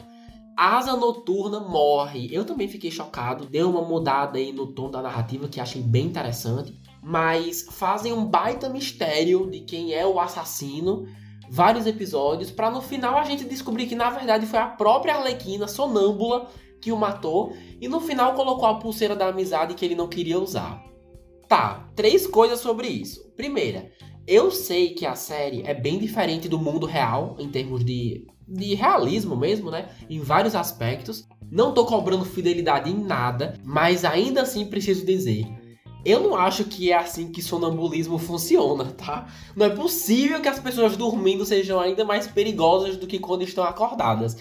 Asa 0.58 0.94
Noturna 0.98 1.62
morre. 1.62 2.28
Eu 2.30 2.44
também 2.44 2.68
fiquei 2.68 2.92
chocado, 2.92 3.46
deu 3.46 3.70
uma 3.70 3.82
mudada 3.82 4.40
aí 4.40 4.52
no 4.52 4.68
tom 4.68 4.92
da 4.92 5.02
narrativa 5.02 5.48
que 5.48 5.62
achei 5.62 5.82
bem 5.82 6.08
interessante, 6.08 6.78
mas 7.02 7.62
fazem 7.62 8.12
um 8.12 8.26
baita 8.26 8.68
mistério 8.68 9.50
de 9.50 9.62
quem 9.62 9.94
é 9.94 10.06
o 10.06 10.20
assassino, 10.20 11.08
vários 11.50 11.88
episódios, 11.88 12.52
para 12.52 12.70
no 12.70 12.82
final 12.82 13.18
a 13.18 13.24
gente 13.24 13.46
descobrir 13.46 13.88
que 13.88 13.96
na 13.96 14.10
verdade 14.10 14.46
foi 14.48 14.60
a 14.60 14.68
própria 14.68 15.16
Arlequina 15.16 15.66
sonâmbula 15.66 16.50
que 16.82 16.92
o 16.92 16.98
matou 16.98 17.54
e 17.80 17.88
no 17.88 18.02
final 18.02 18.34
colocou 18.34 18.68
a 18.68 18.80
pulseira 18.80 19.16
da 19.16 19.28
amizade 19.28 19.76
que 19.76 19.86
ele 19.86 19.96
não 19.96 20.10
queria 20.10 20.38
usar. 20.38 20.86
Tá, 21.48 21.90
três 21.96 22.28
coisas 22.28 22.60
sobre 22.60 22.88
isso. 22.88 23.32
Primeira, 23.36 23.92
eu 24.28 24.52
sei 24.52 24.94
que 24.94 25.06
a 25.06 25.16
série 25.16 25.64
é 25.66 25.74
bem 25.74 25.98
diferente 25.98 26.50
do 26.50 26.60
mundo 26.60 26.86
real 26.86 27.36
em 27.40 27.50
termos 27.50 27.86
de 27.86 28.28
de 28.48 28.74
realismo 28.76 29.36
mesmo, 29.36 29.70
né? 29.70 29.90
Em 30.10 30.20
vários 30.20 30.56
aspectos. 30.56 31.28
Não 31.52 31.74
tô 31.74 31.86
cobrando 31.86 32.24
fidelidade 32.24 32.90
em 32.90 32.98
nada, 32.98 33.60
mas 33.64 34.06
ainda 34.06 34.42
assim 34.42 34.66
preciso 34.66 35.06
dizer. 35.06 35.46
Eu 36.06 36.22
não 36.22 36.36
acho 36.36 36.64
que 36.64 36.92
é 36.92 36.98
assim 36.98 37.32
que 37.32 37.42
sonambulismo 37.42 38.18
funciona, 38.18 38.86
tá? 38.86 39.28
Não 39.56 39.66
é 39.66 39.70
possível 39.70 40.40
que 40.42 40.48
as 40.48 40.60
pessoas 40.60 40.96
dormindo 40.96 41.46
sejam 41.46 41.80
ainda 41.80 42.06
mais 42.06 42.28
perigosas 42.28 42.96
do 42.96 43.08
que 43.08 43.20
quando 43.20 43.44
estão 43.44 43.64
acordadas. 43.64 44.38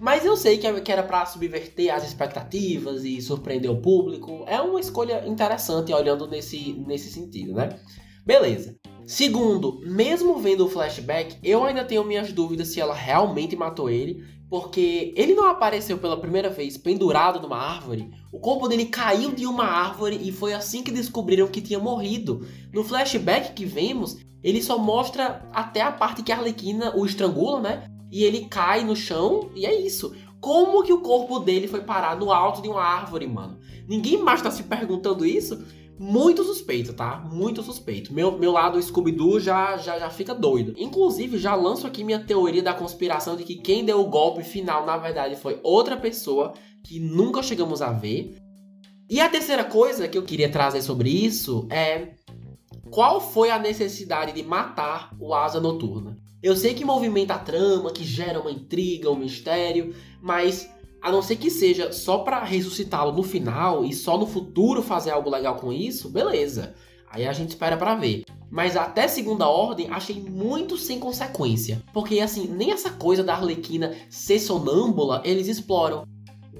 Mas 0.00 0.24
eu 0.24 0.34
sei 0.34 0.56
que 0.56 0.66
é, 0.66 0.82
era 0.88 1.02
para 1.02 1.26
subverter 1.26 1.94
as 1.94 2.04
expectativas 2.04 3.04
e 3.04 3.20
surpreender 3.20 3.70
o 3.70 3.82
público. 3.82 4.44
É 4.46 4.58
uma 4.58 4.80
escolha 4.80 5.28
interessante 5.28 5.92
olhando 5.92 6.26
nesse, 6.26 6.72
nesse 6.86 7.12
sentido, 7.12 7.52
né? 7.52 7.78
Beleza. 8.24 8.74
Segundo, 9.06 9.80
mesmo 9.84 10.38
vendo 10.38 10.64
o 10.64 10.70
flashback, 10.70 11.36
eu 11.42 11.64
ainda 11.64 11.84
tenho 11.84 12.04
minhas 12.04 12.32
dúvidas 12.32 12.68
se 12.68 12.80
ela 12.80 12.94
realmente 12.94 13.54
matou 13.54 13.90
ele, 13.90 14.24
porque 14.48 15.12
ele 15.16 15.34
não 15.34 15.48
apareceu 15.48 15.98
pela 15.98 16.18
primeira 16.18 16.48
vez 16.48 16.78
pendurado 16.78 17.40
numa 17.40 17.58
árvore. 17.58 18.10
O 18.32 18.40
corpo 18.40 18.68
dele 18.68 18.86
caiu 18.86 19.32
de 19.32 19.46
uma 19.46 19.64
árvore 19.64 20.18
e 20.22 20.32
foi 20.32 20.54
assim 20.54 20.82
que 20.82 20.90
descobriram 20.90 21.46
que 21.46 21.60
tinha 21.60 21.78
morrido. 21.78 22.46
No 22.72 22.82
flashback 22.82 23.52
que 23.52 23.66
vemos, 23.66 24.16
ele 24.42 24.62
só 24.62 24.78
mostra 24.78 25.46
até 25.52 25.82
a 25.82 25.92
parte 25.92 26.22
que 26.22 26.32
a 26.32 26.36
Arlequina 26.36 26.96
o 26.96 27.04
estrangula, 27.04 27.60
né? 27.60 27.84
E 28.10 28.24
ele 28.24 28.46
cai 28.46 28.84
no 28.84 28.96
chão 28.96 29.50
e 29.54 29.64
é 29.66 29.74
isso. 29.74 30.14
Como 30.40 30.82
que 30.82 30.92
o 30.92 31.00
corpo 31.00 31.38
dele 31.38 31.68
foi 31.68 31.82
parar 31.82 32.16
no 32.16 32.32
alto 32.32 32.62
de 32.62 32.68
uma 32.68 32.82
árvore, 32.82 33.26
mano? 33.26 33.58
Ninguém 33.86 34.18
mais 34.18 34.40
tá 34.40 34.50
se 34.50 34.62
perguntando 34.62 35.24
isso? 35.26 35.62
muito 36.02 36.42
suspeito, 36.42 36.94
tá? 36.94 37.18
Muito 37.30 37.62
suspeito. 37.62 38.10
Meu, 38.14 38.38
meu 38.38 38.52
lado 38.52 38.80
Scooby-Doo 38.80 39.38
já, 39.38 39.76
já, 39.76 39.98
já 39.98 40.08
fica 40.08 40.34
doido. 40.34 40.72
Inclusive, 40.78 41.36
já 41.36 41.54
lanço 41.54 41.86
aqui 41.86 42.02
minha 42.02 42.24
teoria 42.24 42.62
da 42.62 42.72
conspiração 42.72 43.36
de 43.36 43.44
que 43.44 43.56
quem 43.56 43.84
deu 43.84 44.00
o 44.00 44.08
golpe 44.08 44.42
final, 44.42 44.86
na 44.86 44.96
verdade, 44.96 45.36
foi 45.36 45.60
outra 45.62 45.98
pessoa 45.98 46.54
que 46.82 46.98
nunca 46.98 47.42
chegamos 47.42 47.82
a 47.82 47.92
ver. 47.92 48.34
E 49.10 49.20
a 49.20 49.28
terceira 49.28 49.62
coisa 49.62 50.08
que 50.08 50.16
eu 50.16 50.22
queria 50.22 50.50
trazer 50.50 50.80
sobre 50.80 51.10
isso 51.10 51.68
é 51.70 52.14
qual 52.90 53.20
foi 53.20 53.50
a 53.50 53.58
necessidade 53.58 54.32
de 54.32 54.42
matar 54.42 55.14
o 55.20 55.34
Asa 55.34 55.60
Noturna? 55.60 56.16
Eu 56.42 56.56
sei 56.56 56.72
que 56.72 56.84
movimenta 56.84 57.34
a 57.34 57.38
trama, 57.38 57.92
que 57.92 58.02
gera 58.02 58.40
uma 58.40 58.50
intriga, 58.50 59.10
um 59.10 59.16
mistério, 59.16 59.94
mas 60.22 60.70
a 61.02 61.12
não 61.12 61.20
ser 61.20 61.36
que 61.36 61.50
seja 61.50 61.92
só 61.92 62.18
para 62.18 62.42
ressuscitá-lo 62.42 63.12
no 63.12 63.22
final 63.22 63.84
e 63.84 63.92
só 63.92 64.16
no 64.16 64.26
futuro 64.26 64.82
fazer 64.82 65.10
algo 65.10 65.28
legal 65.28 65.56
com 65.56 65.72
isso, 65.72 66.08
beleza. 66.08 66.74
Aí 67.10 67.26
a 67.26 67.32
gente 67.32 67.50
espera 67.50 67.76
para 67.76 67.94
ver. 67.94 68.24
Mas 68.50 68.76
até 68.76 69.06
segunda 69.06 69.48
ordem 69.48 69.88
achei 69.90 70.20
muito 70.20 70.76
sem 70.76 70.98
consequência. 70.98 71.82
Porque 71.92 72.20
assim, 72.20 72.46
nem 72.46 72.72
essa 72.72 72.90
coisa 72.90 73.22
da 73.22 73.34
Arlequina 73.34 73.94
ser 74.08 74.38
sonâmbula 74.38 75.20
eles 75.24 75.46
exploram. 75.46 76.04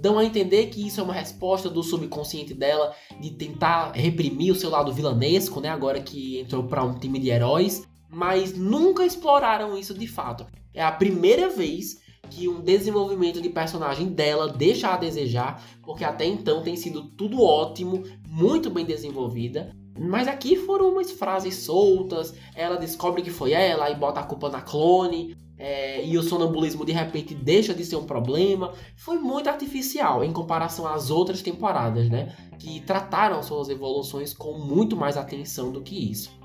Dão 0.00 0.18
a 0.18 0.24
entender 0.24 0.66
que 0.66 0.86
isso 0.86 1.00
é 1.00 1.04
uma 1.04 1.12
resposta 1.12 1.68
do 1.68 1.82
subconsciente 1.82 2.54
dela 2.54 2.94
de 3.20 3.30
tentar 3.30 3.92
reprimir 3.92 4.52
o 4.52 4.56
seu 4.56 4.70
lado 4.70 4.92
vilanesco, 4.92 5.60
né? 5.60 5.68
Agora 5.68 6.00
que 6.00 6.40
entrou 6.40 6.64
para 6.64 6.84
um 6.84 6.98
time 6.98 7.18
de 7.18 7.28
heróis. 7.28 7.82
Mas 8.10 8.56
nunca 8.56 9.06
exploraram 9.06 9.78
isso 9.78 9.94
de 9.94 10.06
fato. 10.06 10.46
É 10.74 10.82
a 10.82 10.92
primeira 10.92 11.48
vez 11.48 12.00
que 12.28 12.48
um 12.48 12.60
desenvolvimento 12.60 13.40
de 13.40 13.48
personagem 13.48 14.08
dela 14.08 14.48
deixa 14.48 14.88
a 14.88 14.96
desejar, 14.96 15.62
porque 15.82 16.04
até 16.04 16.24
então 16.24 16.62
tem 16.62 16.76
sido 16.76 17.10
tudo 17.10 17.42
ótimo, 17.42 18.04
muito 18.26 18.70
bem 18.70 18.84
desenvolvida. 18.84 19.74
Mas 19.98 20.28
aqui 20.28 20.56
foram 20.56 20.90
umas 20.90 21.10
frases 21.10 21.56
soltas, 21.56 22.34
ela 22.54 22.76
descobre 22.76 23.22
que 23.22 23.30
foi 23.30 23.52
ela 23.52 23.90
e 23.90 23.96
bota 23.96 24.20
a 24.20 24.24
culpa 24.24 24.48
na 24.48 24.62
clone, 24.62 25.36
é, 25.58 26.02
e 26.06 26.16
o 26.16 26.22
sonambulismo 26.22 26.86
de 26.86 26.92
repente 26.92 27.34
deixa 27.34 27.74
de 27.74 27.84
ser 27.84 27.96
um 27.96 28.06
problema. 28.06 28.72
Foi 28.96 29.18
muito 29.18 29.50
artificial 29.50 30.24
em 30.24 30.32
comparação 30.32 30.86
às 30.86 31.10
outras 31.10 31.42
temporadas, 31.42 32.08
né? 32.08 32.34
Que 32.58 32.80
trataram 32.80 33.42
suas 33.42 33.68
evoluções 33.68 34.32
com 34.32 34.58
muito 34.58 34.96
mais 34.96 35.18
atenção 35.18 35.70
do 35.70 35.82
que 35.82 36.10
isso. 36.10 36.39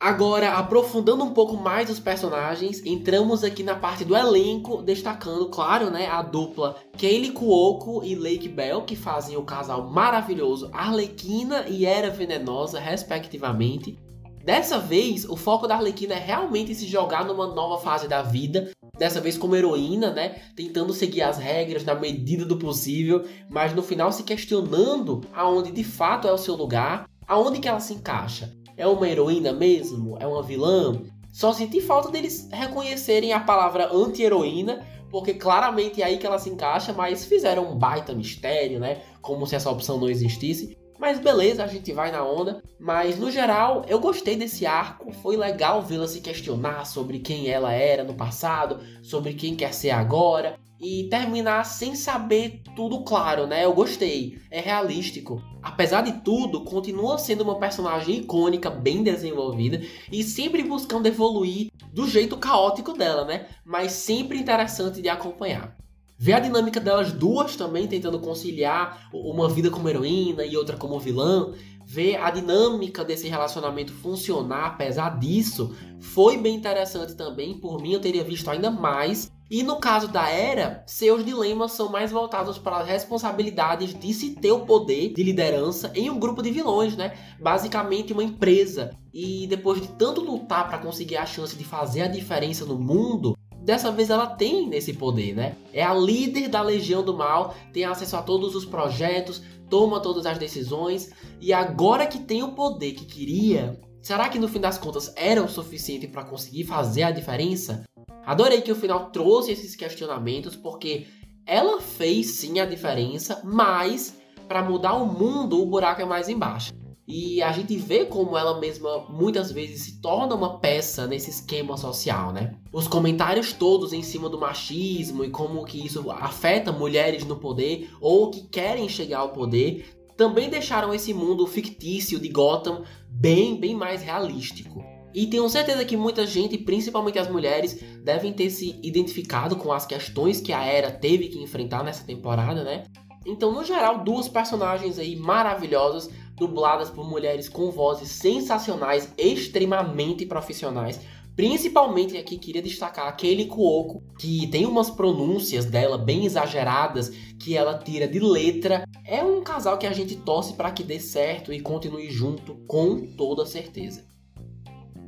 Agora, 0.00 0.52
aprofundando 0.52 1.22
um 1.22 1.34
pouco 1.34 1.58
mais 1.58 1.90
os 1.90 2.00
personagens, 2.00 2.82
entramos 2.86 3.44
aqui 3.44 3.62
na 3.62 3.74
parte 3.74 4.02
do 4.02 4.16
elenco, 4.16 4.80
destacando, 4.80 5.50
claro, 5.50 5.90
né, 5.90 6.06
a 6.06 6.22
dupla 6.22 6.74
Kaylee 6.98 7.32
Cuoco 7.32 8.02
e 8.02 8.14
Lake 8.14 8.48
Bell, 8.48 8.80
que 8.80 8.96
fazem 8.96 9.36
o 9.36 9.42
casal 9.42 9.90
maravilhoso 9.90 10.70
Arlequina 10.72 11.66
e 11.68 11.84
Era 11.84 12.08
Venenosa, 12.08 12.80
respectivamente. 12.80 13.98
Dessa 14.42 14.78
vez, 14.78 15.28
o 15.28 15.36
foco 15.36 15.66
da 15.66 15.74
Arlequina 15.74 16.14
é 16.14 16.18
realmente 16.18 16.74
se 16.74 16.86
jogar 16.86 17.26
numa 17.26 17.48
nova 17.48 17.76
fase 17.82 18.08
da 18.08 18.22
vida, 18.22 18.70
dessa 18.96 19.20
vez 19.20 19.36
como 19.36 19.54
heroína, 19.54 20.12
né, 20.12 20.40
tentando 20.56 20.94
seguir 20.94 21.20
as 21.20 21.36
regras 21.36 21.84
na 21.84 21.94
medida 21.94 22.46
do 22.46 22.56
possível, 22.56 23.22
mas 23.50 23.74
no 23.74 23.82
final 23.82 24.10
se 24.10 24.22
questionando 24.22 25.20
aonde 25.34 25.70
de 25.70 25.84
fato 25.84 26.26
é 26.26 26.32
o 26.32 26.38
seu 26.38 26.54
lugar, 26.54 27.04
aonde 27.28 27.58
que 27.58 27.68
ela 27.68 27.80
se 27.80 27.92
encaixa. 27.92 28.58
É 28.80 28.86
uma 28.86 29.06
heroína 29.06 29.52
mesmo? 29.52 30.16
É 30.18 30.26
uma 30.26 30.42
vilã? 30.42 31.02
Só 31.30 31.52
senti 31.52 31.82
falta 31.82 32.10
deles 32.10 32.48
reconhecerem 32.50 33.30
a 33.30 33.38
palavra 33.38 33.94
anti-heroína, 33.94 34.86
porque 35.10 35.34
claramente 35.34 36.00
é 36.00 36.06
aí 36.06 36.16
que 36.16 36.26
ela 36.26 36.38
se 36.38 36.48
encaixa, 36.48 36.90
mas 36.90 37.26
fizeram 37.26 37.70
um 37.70 37.76
baita 37.76 38.14
mistério, 38.14 38.80
né? 38.80 39.02
Como 39.20 39.46
se 39.46 39.54
essa 39.54 39.70
opção 39.70 39.98
não 39.98 40.08
existisse. 40.08 40.78
Mas 41.00 41.18
beleza, 41.18 41.64
a 41.64 41.66
gente 41.66 41.92
vai 41.94 42.12
na 42.12 42.22
onda. 42.22 42.62
Mas 42.78 43.18
no 43.18 43.30
geral, 43.30 43.86
eu 43.88 43.98
gostei 43.98 44.36
desse 44.36 44.66
arco. 44.66 45.10
Foi 45.10 45.34
legal 45.34 45.80
vê-la 45.80 46.06
se 46.06 46.20
questionar 46.20 46.84
sobre 46.84 47.20
quem 47.20 47.48
ela 47.48 47.72
era 47.72 48.04
no 48.04 48.12
passado, 48.12 48.80
sobre 49.02 49.32
quem 49.32 49.56
quer 49.56 49.72
ser 49.72 49.90
agora 49.90 50.58
e 50.78 51.08
terminar 51.10 51.64
sem 51.64 51.94
saber 51.94 52.62
tudo 52.76 53.02
claro, 53.02 53.46
né? 53.46 53.64
Eu 53.64 53.72
gostei, 53.72 54.38
é 54.50 54.60
realístico. 54.60 55.42
Apesar 55.62 56.02
de 56.02 56.20
tudo, 56.22 56.64
continua 56.64 57.18
sendo 57.18 57.44
uma 57.44 57.58
personagem 57.58 58.16
icônica, 58.16 58.70
bem 58.70 59.02
desenvolvida 59.02 59.80
e 60.12 60.22
sempre 60.22 60.62
buscando 60.62 61.06
evoluir 61.06 61.70
do 61.92 62.06
jeito 62.06 62.36
caótico 62.36 62.92
dela, 62.92 63.24
né? 63.24 63.46
Mas 63.64 63.92
sempre 63.92 64.38
interessante 64.38 65.02
de 65.02 65.08
acompanhar. 65.08 65.79
Ver 66.22 66.34
a 66.34 66.40
dinâmica 66.40 66.78
delas 66.78 67.12
duas 67.12 67.56
também 67.56 67.86
tentando 67.86 68.20
conciliar 68.20 69.08
uma 69.10 69.48
vida 69.48 69.70
como 69.70 69.88
heroína 69.88 70.44
e 70.44 70.54
outra 70.54 70.76
como 70.76 71.00
vilã, 71.00 71.54
ver 71.82 72.16
a 72.16 72.30
dinâmica 72.30 73.02
desse 73.02 73.26
relacionamento 73.26 73.90
funcionar 73.90 74.66
apesar 74.66 75.18
disso, 75.18 75.74
foi 75.98 76.36
bem 76.36 76.56
interessante 76.56 77.14
também. 77.14 77.58
Por 77.58 77.80
mim, 77.80 77.94
eu 77.94 78.00
teria 78.02 78.22
visto 78.22 78.50
ainda 78.50 78.70
mais 78.70 79.32
e 79.50 79.62
no 79.62 79.80
caso 79.80 80.08
da 80.08 80.28
Era, 80.28 80.84
seus 80.86 81.24
dilemas 81.24 81.72
são 81.72 81.90
mais 81.90 82.12
voltados 82.12 82.58
para 82.58 82.80
as 82.80 82.86
responsabilidades 82.86 83.98
de 83.98 84.12
se 84.12 84.34
ter 84.34 84.52
o 84.52 84.66
poder 84.66 85.14
de 85.14 85.22
liderança 85.22 85.90
em 85.94 86.10
um 86.10 86.20
grupo 86.20 86.42
de 86.42 86.50
vilões, 86.50 86.94
né? 86.98 87.14
Basicamente 87.40 88.12
uma 88.12 88.22
empresa. 88.22 88.94
E 89.10 89.46
depois 89.46 89.80
de 89.80 89.88
tanto 89.88 90.20
lutar 90.20 90.68
para 90.68 90.78
conseguir 90.78 91.16
a 91.16 91.24
chance 91.24 91.56
de 91.56 91.64
fazer 91.64 92.02
a 92.02 92.08
diferença 92.08 92.66
no 92.66 92.78
mundo, 92.78 93.34
dessa 93.70 93.92
vez 93.92 94.10
ela 94.10 94.26
tem 94.26 94.68
esse 94.74 94.92
poder, 94.94 95.32
né? 95.32 95.54
É 95.72 95.80
a 95.80 95.94
líder 95.94 96.48
da 96.48 96.60
Legião 96.60 97.04
do 97.04 97.16
Mal, 97.16 97.54
tem 97.72 97.84
acesso 97.84 98.16
a 98.16 98.22
todos 98.22 98.56
os 98.56 98.64
projetos, 98.64 99.40
toma 99.68 100.00
todas 100.00 100.26
as 100.26 100.38
decisões 100.38 101.12
e 101.40 101.52
agora 101.52 102.04
que 102.04 102.18
tem 102.18 102.42
o 102.42 102.50
poder 102.50 102.94
que 102.94 103.04
queria, 103.04 103.80
será 104.02 104.28
que 104.28 104.40
no 104.40 104.48
fim 104.48 104.58
das 104.58 104.76
contas 104.76 105.12
era 105.16 105.40
o 105.40 105.48
suficiente 105.48 106.08
para 106.08 106.24
conseguir 106.24 106.64
fazer 106.64 107.04
a 107.04 107.12
diferença? 107.12 107.84
Adorei 108.26 108.60
que 108.60 108.72
o 108.72 108.76
final 108.76 109.10
trouxe 109.10 109.52
esses 109.52 109.76
questionamentos, 109.76 110.56
porque 110.56 111.06
ela 111.46 111.80
fez 111.80 112.32
sim 112.32 112.58
a 112.58 112.66
diferença, 112.66 113.40
mas 113.44 114.18
para 114.48 114.64
mudar 114.64 114.94
o 114.94 115.06
mundo, 115.06 115.62
o 115.62 115.66
buraco 115.66 116.02
é 116.02 116.04
mais 116.04 116.28
embaixo. 116.28 116.72
E 117.10 117.42
a 117.42 117.50
gente 117.50 117.76
vê 117.76 118.04
como 118.04 118.38
ela 118.38 118.60
mesma 118.60 119.04
muitas 119.08 119.50
vezes 119.50 119.82
se 119.82 120.00
torna 120.00 120.32
uma 120.32 120.60
peça 120.60 121.08
nesse 121.08 121.28
esquema 121.28 121.76
social, 121.76 122.32
né? 122.32 122.54
Os 122.72 122.86
comentários 122.86 123.52
todos 123.52 123.92
em 123.92 124.00
cima 124.00 124.28
do 124.28 124.38
machismo 124.38 125.24
e 125.24 125.30
como 125.30 125.64
que 125.64 125.84
isso 125.84 126.08
afeta 126.08 126.70
mulheres 126.70 127.24
no 127.24 127.34
poder 127.34 127.90
ou 128.00 128.30
que 128.30 128.42
querem 128.46 128.88
chegar 128.88 129.18
ao 129.18 129.32
poder 129.32 129.90
também 130.16 130.48
deixaram 130.48 130.94
esse 130.94 131.12
mundo 131.12 131.46
fictício 131.48 132.20
de 132.20 132.28
Gotham 132.28 132.84
bem, 133.08 133.58
bem 133.58 133.74
mais 133.74 134.02
realístico. 134.02 134.84
E 135.12 135.26
tenho 135.26 135.48
certeza 135.48 135.84
que 135.84 135.96
muita 135.96 136.24
gente, 136.24 136.56
principalmente 136.56 137.18
as 137.18 137.28
mulheres, 137.28 137.82
devem 138.04 138.32
ter 138.32 138.50
se 138.50 138.78
identificado 138.84 139.56
com 139.56 139.72
as 139.72 139.84
questões 139.84 140.40
que 140.40 140.52
a 140.52 140.62
Era 140.62 140.92
teve 140.92 141.26
que 141.28 141.42
enfrentar 141.42 141.82
nessa 141.82 142.04
temporada, 142.04 142.62
né? 142.62 142.84
Então, 143.26 143.52
no 143.52 143.64
geral, 143.64 144.02
duas 144.02 144.28
personagens 144.28 144.98
aí 144.98 145.14
maravilhosas, 145.14 146.10
dubladas 146.40 146.90
por 146.90 147.08
mulheres 147.08 147.48
com 147.48 147.70
vozes 147.70 148.08
sensacionais, 148.08 149.12
extremamente 149.16 150.26
profissionais. 150.26 150.98
Principalmente 151.36 152.16
aqui 152.16 152.36
queria 152.36 152.60
destacar 152.60 153.06
aquele 153.06 153.46
Kuoko, 153.46 154.02
que 154.18 154.46
tem 154.48 154.66
umas 154.66 154.90
pronúncias 154.90 155.64
dela 155.64 155.96
bem 155.96 156.26
exageradas, 156.26 157.10
que 157.38 157.56
ela 157.56 157.78
tira 157.78 158.08
de 158.08 158.18
letra. 158.18 158.84
É 159.06 159.22
um 159.22 159.40
casal 159.40 159.78
que 159.78 159.86
a 159.86 159.92
gente 159.92 160.16
torce 160.16 160.54
para 160.54 160.72
que 160.72 160.82
dê 160.82 160.98
certo 160.98 161.52
e 161.52 161.60
continue 161.60 162.10
junto 162.10 162.56
com 162.66 163.06
toda 163.16 163.46
certeza. 163.46 164.09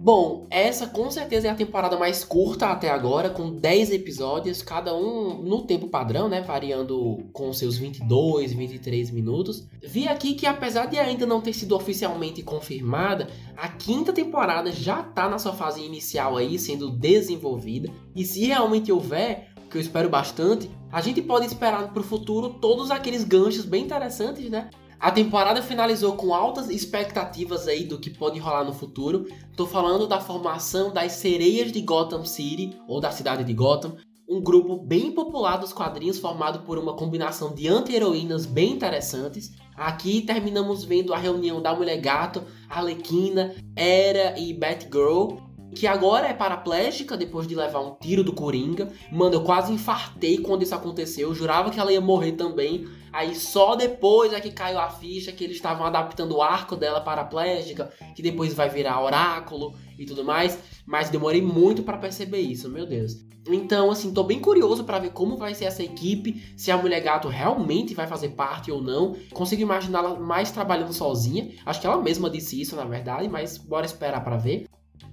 Bom, 0.04 0.48
essa 0.50 0.88
com 0.88 1.08
certeza 1.12 1.46
é 1.46 1.50
a 1.52 1.54
temporada 1.54 1.96
mais 1.96 2.24
curta 2.24 2.66
até 2.66 2.90
agora, 2.90 3.30
com 3.30 3.54
10 3.54 3.92
episódios, 3.92 4.60
cada 4.60 4.92
um 4.92 5.40
no 5.40 5.62
tempo 5.62 5.86
padrão, 5.86 6.28
né? 6.28 6.40
Variando 6.40 7.20
com 7.32 7.52
seus 7.52 7.78
22, 7.78 8.52
23 8.52 9.12
minutos. 9.12 9.68
Vi 9.80 10.08
aqui 10.08 10.34
que, 10.34 10.44
apesar 10.44 10.86
de 10.86 10.98
ainda 10.98 11.24
não 11.24 11.40
ter 11.40 11.52
sido 11.52 11.76
oficialmente 11.76 12.42
confirmada, 12.42 13.28
a 13.56 13.68
quinta 13.68 14.12
temporada 14.12 14.72
já 14.72 15.04
tá 15.04 15.28
na 15.28 15.38
sua 15.38 15.52
fase 15.52 15.80
inicial 15.80 16.36
aí, 16.36 16.58
sendo 16.58 16.90
desenvolvida. 16.90 17.88
E 18.12 18.24
se 18.24 18.44
realmente 18.46 18.90
houver, 18.90 19.52
que 19.70 19.76
eu 19.76 19.80
espero 19.80 20.08
bastante, 20.08 20.68
a 20.90 21.00
gente 21.00 21.22
pode 21.22 21.46
esperar 21.46 21.92
para 21.92 22.00
o 22.00 22.04
futuro 22.04 22.50
todos 22.60 22.90
aqueles 22.90 23.22
ganchos 23.22 23.64
bem 23.64 23.84
interessantes, 23.84 24.50
né? 24.50 24.68
A 25.02 25.10
temporada 25.10 25.60
finalizou 25.60 26.12
com 26.12 26.32
altas 26.32 26.70
expectativas 26.70 27.66
aí 27.66 27.84
do 27.84 27.98
que 27.98 28.08
pode 28.08 28.38
rolar 28.38 28.62
no 28.62 28.72
futuro. 28.72 29.26
Tô 29.56 29.66
falando 29.66 30.06
da 30.06 30.20
formação 30.20 30.92
das 30.92 31.14
Sereias 31.14 31.72
de 31.72 31.80
Gotham 31.80 32.24
City, 32.24 32.78
ou 32.86 33.00
da 33.00 33.10
cidade 33.10 33.42
de 33.42 33.52
Gotham, 33.52 33.96
um 34.28 34.40
grupo 34.40 34.76
bem 34.76 35.10
popular 35.10 35.56
dos 35.56 35.72
quadrinhos 35.72 36.20
formado 36.20 36.60
por 36.60 36.78
uma 36.78 36.94
combinação 36.94 37.52
de 37.52 37.66
anti-heroínas 37.66 38.46
bem 38.46 38.70
interessantes. 38.70 39.50
Aqui 39.76 40.20
terminamos 40.20 40.84
vendo 40.84 41.12
a 41.12 41.18
reunião 41.18 41.60
da 41.60 41.74
Mulher 41.74 42.00
Gato, 42.00 42.44
Arlequina, 42.70 43.56
Era 43.74 44.38
e 44.38 44.54
Batgirl, 44.54 45.36
que 45.74 45.88
agora 45.88 46.28
é 46.28 46.32
paraplégica 46.32 47.16
depois 47.16 47.48
de 47.48 47.56
levar 47.56 47.80
um 47.80 47.96
tiro 48.00 48.22
do 48.22 48.32
Coringa. 48.32 48.92
Mano, 49.10 49.34
eu 49.34 49.42
quase 49.42 49.72
infartei 49.72 50.38
quando 50.38 50.62
isso 50.62 50.76
aconteceu. 50.76 51.30
Eu 51.30 51.34
jurava 51.34 51.70
que 51.70 51.80
ela 51.80 51.92
ia 51.92 52.00
morrer 52.00 52.32
também. 52.32 52.86
Aí 53.12 53.34
só 53.34 53.76
depois 53.76 54.32
é 54.32 54.40
que 54.40 54.50
caiu 54.50 54.78
a 54.78 54.88
ficha 54.88 55.32
que 55.32 55.44
eles 55.44 55.56
estavam 55.56 55.86
adaptando 55.86 56.36
o 56.36 56.42
arco 56.42 56.74
dela 56.74 57.00
paraplégica, 57.00 57.92
que 58.14 58.22
depois 58.22 58.54
vai 58.54 58.68
virar 58.68 59.02
oráculo 59.02 59.74
e 59.98 60.06
tudo 60.06 60.24
mais. 60.24 60.58
Mas 60.86 61.10
demorei 61.10 61.42
muito 61.42 61.82
para 61.82 61.98
perceber 61.98 62.40
isso, 62.40 62.68
meu 62.68 62.86
Deus. 62.86 63.24
Então, 63.48 63.90
assim, 63.90 64.14
tô 64.14 64.22
bem 64.22 64.40
curioso 64.40 64.84
para 64.84 65.00
ver 65.00 65.10
como 65.10 65.36
vai 65.36 65.52
ser 65.54 65.64
essa 65.64 65.82
equipe, 65.82 66.42
se 66.56 66.70
a 66.70 66.76
Mulher 66.76 67.00
Gato 67.00 67.28
realmente 67.28 67.92
vai 67.92 68.06
fazer 68.06 68.30
parte 68.30 68.70
ou 68.70 68.80
não. 68.80 69.16
Consigo 69.32 69.62
imaginá-la 69.62 70.14
mais 70.18 70.52
trabalhando 70.52 70.92
sozinha. 70.92 71.50
Acho 71.66 71.80
que 71.80 71.86
ela 71.86 72.00
mesma 72.00 72.30
disse 72.30 72.60
isso, 72.60 72.76
na 72.76 72.84
verdade, 72.84 73.28
mas 73.28 73.58
bora 73.58 73.84
esperar 73.84 74.22
para 74.22 74.36
ver. 74.36 74.66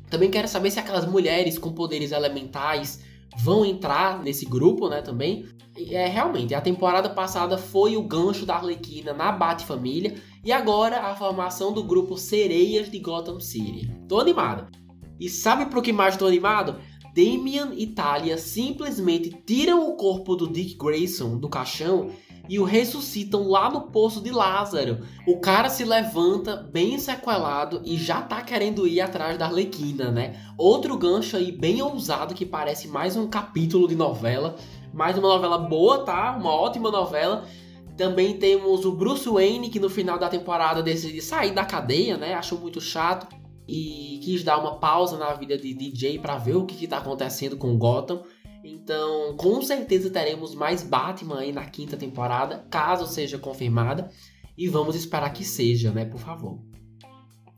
Também 0.09 0.29
quero 0.29 0.47
saber 0.47 0.71
se 0.71 0.79
aquelas 0.79 1.05
mulheres 1.05 1.57
com 1.57 1.71
poderes 1.71 2.11
elementais 2.11 3.01
vão 3.37 3.65
entrar 3.65 4.21
nesse 4.21 4.45
grupo, 4.45 4.89
né, 4.89 5.01
também. 5.01 5.45
É 5.89 6.07
realmente, 6.07 6.53
a 6.53 6.61
temporada 6.61 7.09
passada 7.09 7.57
foi 7.57 7.95
o 7.95 8.03
gancho 8.03 8.45
da 8.45 8.55
Arlequina 8.55 9.13
na 9.13 9.31
Bat-Família 9.31 10.15
e 10.43 10.51
agora 10.51 10.99
a 11.01 11.15
formação 11.15 11.71
do 11.71 11.83
grupo 11.83 12.17
Sereias 12.17 12.91
de 12.91 12.99
Gotham 12.99 13.39
City. 13.39 13.89
Tô 14.07 14.19
animado. 14.19 14.67
E 15.19 15.29
sabe 15.29 15.65
pro 15.67 15.81
que 15.81 15.93
mais 15.93 16.17
tô 16.17 16.25
animado? 16.25 16.79
Damian 17.15 17.71
e 17.75 17.87
Talia 17.87 18.37
simplesmente 18.37 19.29
tiram 19.45 19.89
o 19.89 19.95
corpo 19.95 20.35
do 20.35 20.47
Dick 20.47 20.77
Grayson 20.77 21.37
do 21.37 21.49
caixão 21.49 22.11
e 22.49 22.59
o 22.59 22.63
ressuscitam 22.63 23.47
lá 23.47 23.69
no 23.69 23.81
poço 23.81 24.19
de 24.21 24.31
Lázaro. 24.31 25.05
O 25.27 25.39
cara 25.39 25.69
se 25.69 25.85
levanta 25.85 26.57
bem 26.57 26.97
sequelado 26.97 27.81
e 27.85 27.95
já 27.95 28.21
tá 28.23 28.41
querendo 28.41 28.87
ir 28.87 28.99
atrás 28.99 29.37
da 29.37 29.45
Arlequina, 29.45 30.09
né? 30.09 30.41
Outro 30.57 30.97
gancho 30.97 31.37
aí 31.37 31.51
bem 31.51 31.79
ousado 31.81 32.33
que 32.33 32.47
parece 32.47 32.87
mais 32.87 33.15
um 33.15 33.27
capítulo 33.27 33.87
de 33.87 33.95
novela. 33.95 34.55
Mais 34.91 35.15
uma 35.15 35.29
novela 35.29 35.59
boa, 35.59 36.03
tá? 36.03 36.35
Uma 36.35 36.51
ótima 36.51 36.89
novela. 36.89 37.45
Também 37.95 38.37
temos 38.37 38.83
o 38.83 38.93
Bruce 38.93 39.29
Wayne, 39.29 39.69
que 39.69 39.79
no 39.79 39.89
final 39.89 40.17
da 40.17 40.27
temporada 40.27 40.81
decide 40.81 41.21
sair 41.21 41.51
da 41.51 41.63
cadeia, 41.63 42.17
né? 42.17 42.33
Achou 42.33 42.57
muito 42.57 42.81
chato 42.81 43.27
e 43.67 44.19
quis 44.23 44.43
dar 44.43 44.57
uma 44.57 44.79
pausa 44.79 45.17
na 45.17 45.31
vida 45.33 45.55
de 45.55 45.73
DJ 45.75 46.17
para 46.17 46.37
ver 46.37 46.55
o 46.55 46.65
que, 46.65 46.83
está 46.83 46.97
acontecendo 46.97 47.55
com 47.55 47.77
Gotham. 47.77 48.23
Então, 48.71 49.35
com 49.35 49.61
certeza 49.61 50.09
teremos 50.09 50.53
mais 50.53 50.83
Batman 50.83 51.39
aí 51.39 51.51
na 51.51 51.65
quinta 51.65 51.97
temporada, 51.97 52.65
caso 52.69 53.07
seja 53.07 53.39
confirmada. 53.39 54.11
E 54.57 54.67
vamos 54.67 54.95
esperar 54.95 55.31
que 55.31 55.43
seja, 55.43 55.91
né, 55.91 56.05
por 56.05 56.19
favor. 56.19 56.68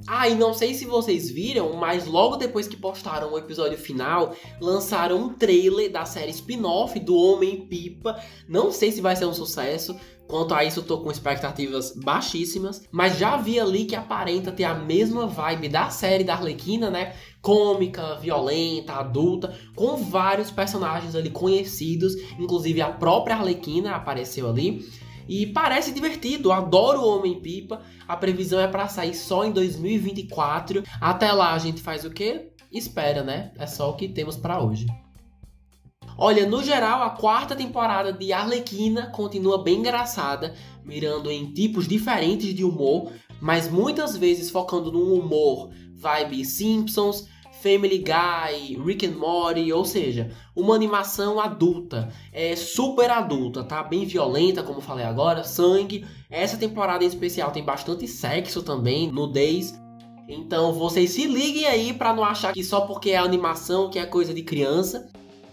Ah, 0.08 0.28
e 0.28 0.36
não 0.36 0.54
sei 0.54 0.74
se 0.74 0.86
vocês 0.86 1.30
viram, 1.30 1.74
mas 1.74 2.06
logo 2.06 2.36
depois 2.36 2.68
que 2.68 2.76
postaram 2.76 3.32
o 3.32 3.38
episódio 3.38 3.78
final, 3.78 4.36
lançaram 4.60 5.18
um 5.18 5.34
trailer 5.34 5.92
da 5.92 6.06
série 6.06 6.32
spin-off 6.32 7.00
do 7.00 7.16
Homem-Pipa. 7.16 8.20
Não 8.48 8.72
sei 8.72 8.92
se 8.92 9.02
vai 9.02 9.16
ser 9.16 9.26
um 9.26 9.34
sucesso, 9.34 9.96
quanto 10.28 10.54
a 10.54 10.64
isso 10.64 10.80
eu 10.80 10.84
tô 10.84 11.00
com 11.00 11.12
expectativas 11.12 11.94
baixíssimas, 11.96 12.88
mas 12.92 13.18
já 13.18 13.38
vi 13.38 13.60
ali 13.60 13.86
que 13.86 13.96
aparenta 13.96 14.52
ter 14.52 14.64
a 14.64 14.74
mesma 14.74 15.28
vibe 15.28 15.70
da 15.70 15.90
série 15.90 16.24
da 16.24 16.34
Arlequina, 16.34 16.90
né? 16.90 17.16
Cômica, 17.42 18.18
violenta, 18.20 18.94
adulta, 18.94 19.56
com 19.76 19.98
vários 19.98 20.50
personagens 20.50 21.16
ali 21.16 21.30
conhecidos, 21.30 22.16
inclusive 22.40 22.82
a 22.82 22.90
própria 22.90 23.36
Arlequina 23.36 23.96
apareceu 23.96 24.50
ali. 24.50 24.86
E 25.32 25.46
parece 25.46 25.94
divertido, 25.94 26.52
adoro 26.52 27.00
o 27.00 27.08
Homem-Pipa. 27.18 27.82
A 28.06 28.18
previsão 28.18 28.60
é 28.60 28.68
para 28.68 28.90
sair 28.90 29.14
só 29.14 29.46
em 29.46 29.54
2024. 29.54 30.84
Até 31.00 31.32
lá 31.32 31.54
a 31.54 31.58
gente 31.58 31.82
faz 31.82 32.04
o 32.04 32.10
quê? 32.10 32.52
Espera, 32.70 33.24
né? 33.24 33.54
É 33.58 33.66
só 33.66 33.90
o 33.90 33.96
que 33.96 34.10
temos 34.10 34.36
para 34.36 34.62
hoje. 34.62 34.88
Olha, 36.18 36.46
no 36.46 36.62
geral, 36.62 37.02
a 37.02 37.12
quarta 37.12 37.56
temporada 37.56 38.12
de 38.12 38.34
Arlequina 38.34 39.06
continua 39.06 39.64
bem 39.64 39.80
engraçada, 39.80 40.54
mirando 40.84 41.32
em 41.32 41.54
tipos 41.54 41.88
diferentes 41.88 42.54
de 42.54 42.66
humor, 42.66 43.14
mas 43.40 43.70
muitas 43.72 44.18
vezes 44.18 44.50
focando 44.50 44.92
num 44.92 45.14
humor 45.14 45.70
vibe 45.96 46.44
Simpsons, 46.44 47.26
Family 47.62 48.00
Guy, 48.00 48.76
Rick 48.84 49.06
and 49.06 49.12
Morty, 49.12 49.72
ou 49.72 49.86
seja, 49.86 50.32
uma 50.56 50.74
animação 50.74 51.40
adulta, 51.40 52.12
é 52.34 52.56
super 52.56 53.12
adulta, 53.12 53.64
tá? 53.64 53.84
Bem 53.84 54.04
violenta, 54.04 54.64
como 54.64 54.82
falei 54.82 55.06
agora, 55.06 55.44
sangue. 55.44 56.04
Essa 56.28 56.58
temporada 56.58 57.04
em 57.04 57.08
especial 57.08 57.52
tem 57.52 57.64
bastante 57.64 58.08
sexo 58.08 58.64
também, 58.64 59.12
nudez. 59.12 59.80
Então 60.28 60.74
vocês 60.74 61.12
se 61.12 61.28
liguem 61.28 61.66
aí 61.66 61.94
para 61.94 62.14
não 62.14 62.24
achar 62.24 62.52
que 62.52 62.64
só 62.64 62.82
porque 62.82 63.12
é 63.12 63.18
animação 63.18 63.92
que 63.92 64.00
é 64.00 64.06
coisa 64.08 64.34
de 64.34 64.42
criança. 64.42 65.08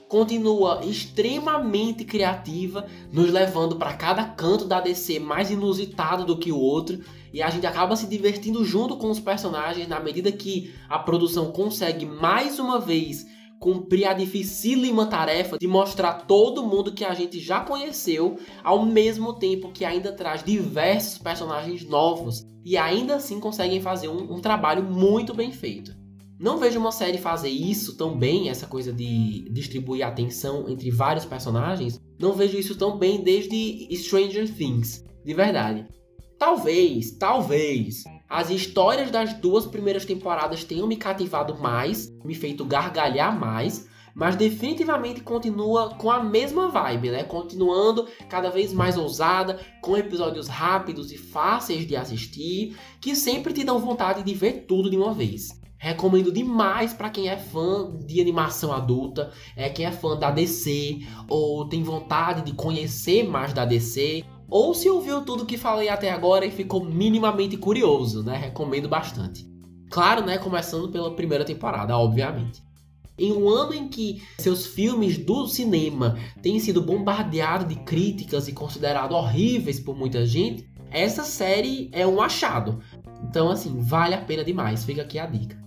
Continua 0.08 0.80
extremamente 0.84 2.02
criativa, 2.02 2.86
nos 3.12 3.30
levando 3.30 3.76
para 3.76 3.92
cada 3.92 4.24
canto 4.24 4.64
da 4.64 4.80
DC 4.80 5.18
mais 5.18 5.50
inusitado 5.50 6.24
do 6.24 6.38
que 6.38 6.50
o 6.50 6.58
outro 6.58 7.00
e 7.32 7.42
a 7.42 7.50
gente 7.50 7.66
acaba 7.66 7.96
se 7.96 8.06
divertindo 8.06 8.64
junto 8.64 8.96
com 8.96 9.10
os 9.10 9.20
personagens 9.20 9.88
na 9.88 10.00
medida 10.00 10.32
que 10.32 10.74
a 10.88 10.98
produção 10.98 11.52
consegue 11.52 12.06
mais 12.06 12.58
uma 12.58 12.80
vez 12.80 13.26
cumprir 13.58 14.06
a 14.06 14.14
dificílima 14.14 15.06
tarefa 15.06 15.58
de 15.58 15.66
mostrar 15.66 16.26
todo 16.26 16.62
mundo 16.62 16.92
que 16.92 17.04
a 17.04 17.14
gente 17.14 17.40
já 17.40 17.60
conheceu, 17.60 18.38
ao 18.62 18.84
mesmo 18.84 19.32
tempo 19.32 19.72
que 19.72 19.84
ainda 19.84 20.12
traz 20.12 20.44
diversos 20.44 21.18
personagens 21.18 21.84
novos 21.84 22.46
e 22.64 22.76
ainda 22.76 23.16
assim 23.16 23.40
conseguem 23.40 23.80
fazer 23.80 24.08
um, 24.08 24.34
um 24.34 24.40
trabalho 24.40 24.82
muito 24.84 25.34
bem 25.34 25.52
feito. 25.52 25.96
Não 26.38 26.56
vejo 26.56 26.78
uma 26.78 26.92
série 26.92 27.18
fazer 27.18 27.48
isso 27.48 27.96
tão 27.96 28.16
bem, 28.16 28.48
essa 28.48 28.66
coisa 28.66 28.92
de 28.92 29.48
distribuir 29.50 30.06
atenção 30.06 30.68
entre 30.68 30.88
vários 30.88 31.24
personagens. 31.24 32.00
Não 32.16 32.32
vejo 32.32 32.56
isso 32.56 32.76
tão 32.76 32.96
bem 32.96 33.24
desde 33.24 33.88
Stranger 33.96 34.48
Things, 34.54 35.04
de 35.24 35.34
verdade. 35.34 35.84
Talvez, 36.38 37.10
talvez, 37.10 38.04
as 38.28 38.48
histórias 38.48 39.10
das 39.10 39.34
duas 39.34 39.66
primeiras 39.66 40.04
temporadas 40.04 40.62
tenham 40.62 40.86
me 40.86 40.96
cativado 40.96 41.58
mais, 41.58 42.12
me 42.24 42.32
feito 42.32 42.64
gargalhar 42.64 43.36
mais, 43.36 43.88
mas 44.14 44.36
definitivamente 44.36 45.20
continua 45.20 45.96
com 45.96 46.08
a 46.08 46.22
mesma 46.22 46.68
vibe, 46.68 47.10
né? 47.10 47.24
Continuando 47.24 48.06
cada 48.28 48.50
vez 48.50 48.72
mais 48.72 48.96
ousada, 48.96 49.58
com 49.82 49.96
episódios 49.96 50.46
rápidos 50.46 51.10
e 51.10 51.18
fáceis 51.18 51.84
de 51.84 51.96
assistir, 51.96 52.76
que 53.00 53.16
sempre 53.16 53.52
te 53.52 53.64
dão 53.64 53.80
vontade 53.80 54.22
de 54.22 54.32
ver 54.32 54.64
tudo 54.68 54.88
de 54.88 54.96
uma 54.96 55.12
vez. 55.12 55.60
Recomendo 55.76 56.30
demais 56.30 56.92
para 56.92 57.10
quem 57.10 57.28
é 57.28 57.36
fã 57.36 57.90
de 58.06 58.20
animação 58.20 58.72
adulta, 58.72 59.32
é 59.56 59.68
quem 59.68 59.86
é 59.86 59.92
fã 59.92 60.16
da 60.16 60.30
DC 60.30 61.00
ou 61.28 61.68
tem 61.68 61.82
vontade 61.82 62.42
de 62.42 62.52
conhecer 62.52 63.24
mais 63.28 63.52
da 63.52 63.64
DC 63.64 64.24
ou 64.48 64.74
se 64.74 64.88
ouviu 64.88 65.22
tudo 65.22 65.44
que 65.44 65.58
falei 65.58 65.88
até 65.88 66.10
agora 66.10 66.46
e 66.46 66.50
ficou 66.50 66.84
minimamente 66.84 67.56
curioso, 67.56 68.22
né? 68.22 68.36
Recomendo 68.36 68.88
bastante. 68.88 69.46
Claro, 69.90 70.24
né, 70.24 70.38
começando 70.38 70.88
pela 70.90 71.14
primeira 71.14 71.44
temporada, 71.44 71.96
obviamente. 71.96 72.62
Em 73.18 73.32
um 73.32 73.48
ano 73.48 73.74
em 73.74 73.88
que 73.88 74.22
seus 74.38 74.66
filmes 74.66 75.18
do 75.18 75.46
cinema 75.48 76.16
têm 76.40 76.60
sido 76.60 76.80
bombardeados 76.80 77.66
de 77.66 77.74
críticas 77.80 78.46
e 78.46 78.52
considerados 78.52 79.16
horríveis 79.16 79.80
por 79.80 79.96
muita 79.96 80.24
gente, 80.24 80.70
essa 80.90 81.24
série 81.24 81.90
é 81.92 82.06
um 82.06 82.20
achado. 82.20 82.80
Então, 83.24 83.50
assim, 83.50 83.80
vale 83.80 84.14
a 84.14 84.20
pena 84.20 84.44
demais. 84.44 84.84
Fica 84.84 85.02
aqui 85.02 85.18
a 85.18 85.26
dica. 85.26 85.58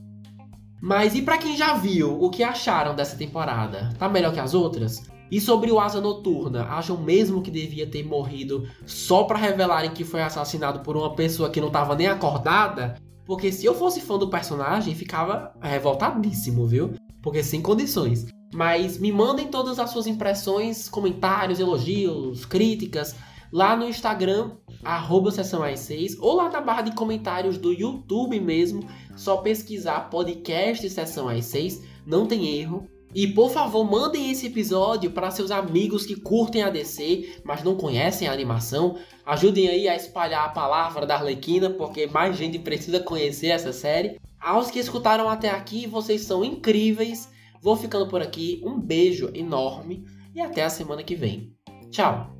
Mas 0.82 1.14
e 1.14 1.22
para 1.22 1.38
quem 1.38 1.58
já 1.58 1.76
viu, 1.76 2.20
o 2.22 2.30
que 2.30 2.42
acharam 2.42 2.96
dessa 2.96 3.18
temporada? 3.18 3.90
Tá 4.00 4.08
melhor 4.08 4.34
que 4.34 4.40
as 4.40 4.54
outras? 4.54 5.04
E 5.32 5.40
sobre 5.40 5.72
o 5.72 5.80
Asa 5.80 6.02
Noturna, 6.02 6.66
acham 6.66 6.98
mesmo 6.98 7.42
que 7.42 7.50
devia 7.50 7.88
ter 7.88 8.04
morrido 8.04 8.68
só 8.86 9.24
para 9.24 9.40
revelarem 9.40 9.92
que 9.92 10.04
foi 10.04 10.22
assassinado 10.22 10.82
por 10.82 10.98
uma 10.98 11.16
pessoa 11.16 11.50
que 11.50 11.62
não 11.62 11.72
tava 11.72 11.96
nem 11.96 12.08
acordada? 12.08 12.96
Porque 13.26 13.50
se 13.50 13.66
eu 13.66 13.74
fosse 13.74 14.02
fã 14.02 14.18
do 14.18 14.30
personagem, 14.30 14.94
ficava 14.94 15.54
revoltadíssimo, 15.62 16.68
viu? 16.68 16.94
Porque 17.22 17.42
sem 17.42 17.62
condições. 17.62 18.26
Mas 18.54 18.98
me 18.98 19.10
mandem 19.10 19.48
todas 19.48 19.80
as 19.80 19.90
suas 19.90 20.06
impressões, 20.06 20.90
comentários, 20.90 21.62
elogios, 21.62 22.44
críticas 22.44 23.16
lá 23.52 23.76
no 23.76 23.88
Instagram, 23.88 24.52
arroba 24.84 25.32
Sessão 25.32 25.62
6, 25.76 26.18
ou 26.20 26.36
lá 26.36 26.50
na 26.50 26.62
barra 26.62 26.84
de 26.84 26.96
comentários 26.96 27.58
do 27.58 27.72
YouTube 27.72 28.40
mesmo, 28.40 28.88
só 29.16 29.38
pesquisar 29.38 30.10
podcast 30.10 30.90
Sessão 30.90 31.30
6, 31.42 31.84
não 32.06 32.26
tem 32.26 32.58
erro. 32.58 32.88
E 33.14 33.28
por 33.28 33.52
favor, 33.52 33.84
mandem 33.84 34.32
esse 34.32 34.48
episódio 34.48 35.12
para 35.12 35.32
seus 35.32 35.52
amigos 35.52 36.06
que 36.06 36.16
curtem 36.16 36.64
a 36.64 36.70
DC, 36.70 37.42
mas 37.44 37.64
não 37.64 37.76
conhecem 37.76 38.28
a 38.28 38.32
animação. 38.32 38.98
Ajudem 39.26 39.68
aí 39.68 39.88
a 39.88 39.96
espalhar 39.96 40.46
a 40.46 40.50
palavra 40.50 41.06
da 41.06 41.16
Arlequina, 41.16 41.70
porque 41.70 42.08
mais 42.08 42.38
gente 42.38 42.58
precisa 42.58 43.00
conhecer 43.00 43.48
essa 43.48 43.74
série. 43.74 44.20
Aos 44.40 44.72
que 44.72 44.80
escutaram 44.80 45.30
até 45.30 45.50
aqui, 45.50 45.86
vocês 45.86 46.22
são 46.22 46.44
incríveis. 46.44 47.30
Vou 47.62 47.76
ficando 47.76 48.08
por 48.08 48.22
aqui. 48.22 48.62
Um 48.66 48.80
beijo 48.80 49.30
enorme 49.34 50.06
e 50.34 50.40
até 50.40 50.64
a 50.64 50.70
semana 50.70 51.04
que 51.04 51.16
vem. 51.16 51.54
Tchau! 51.92 52.36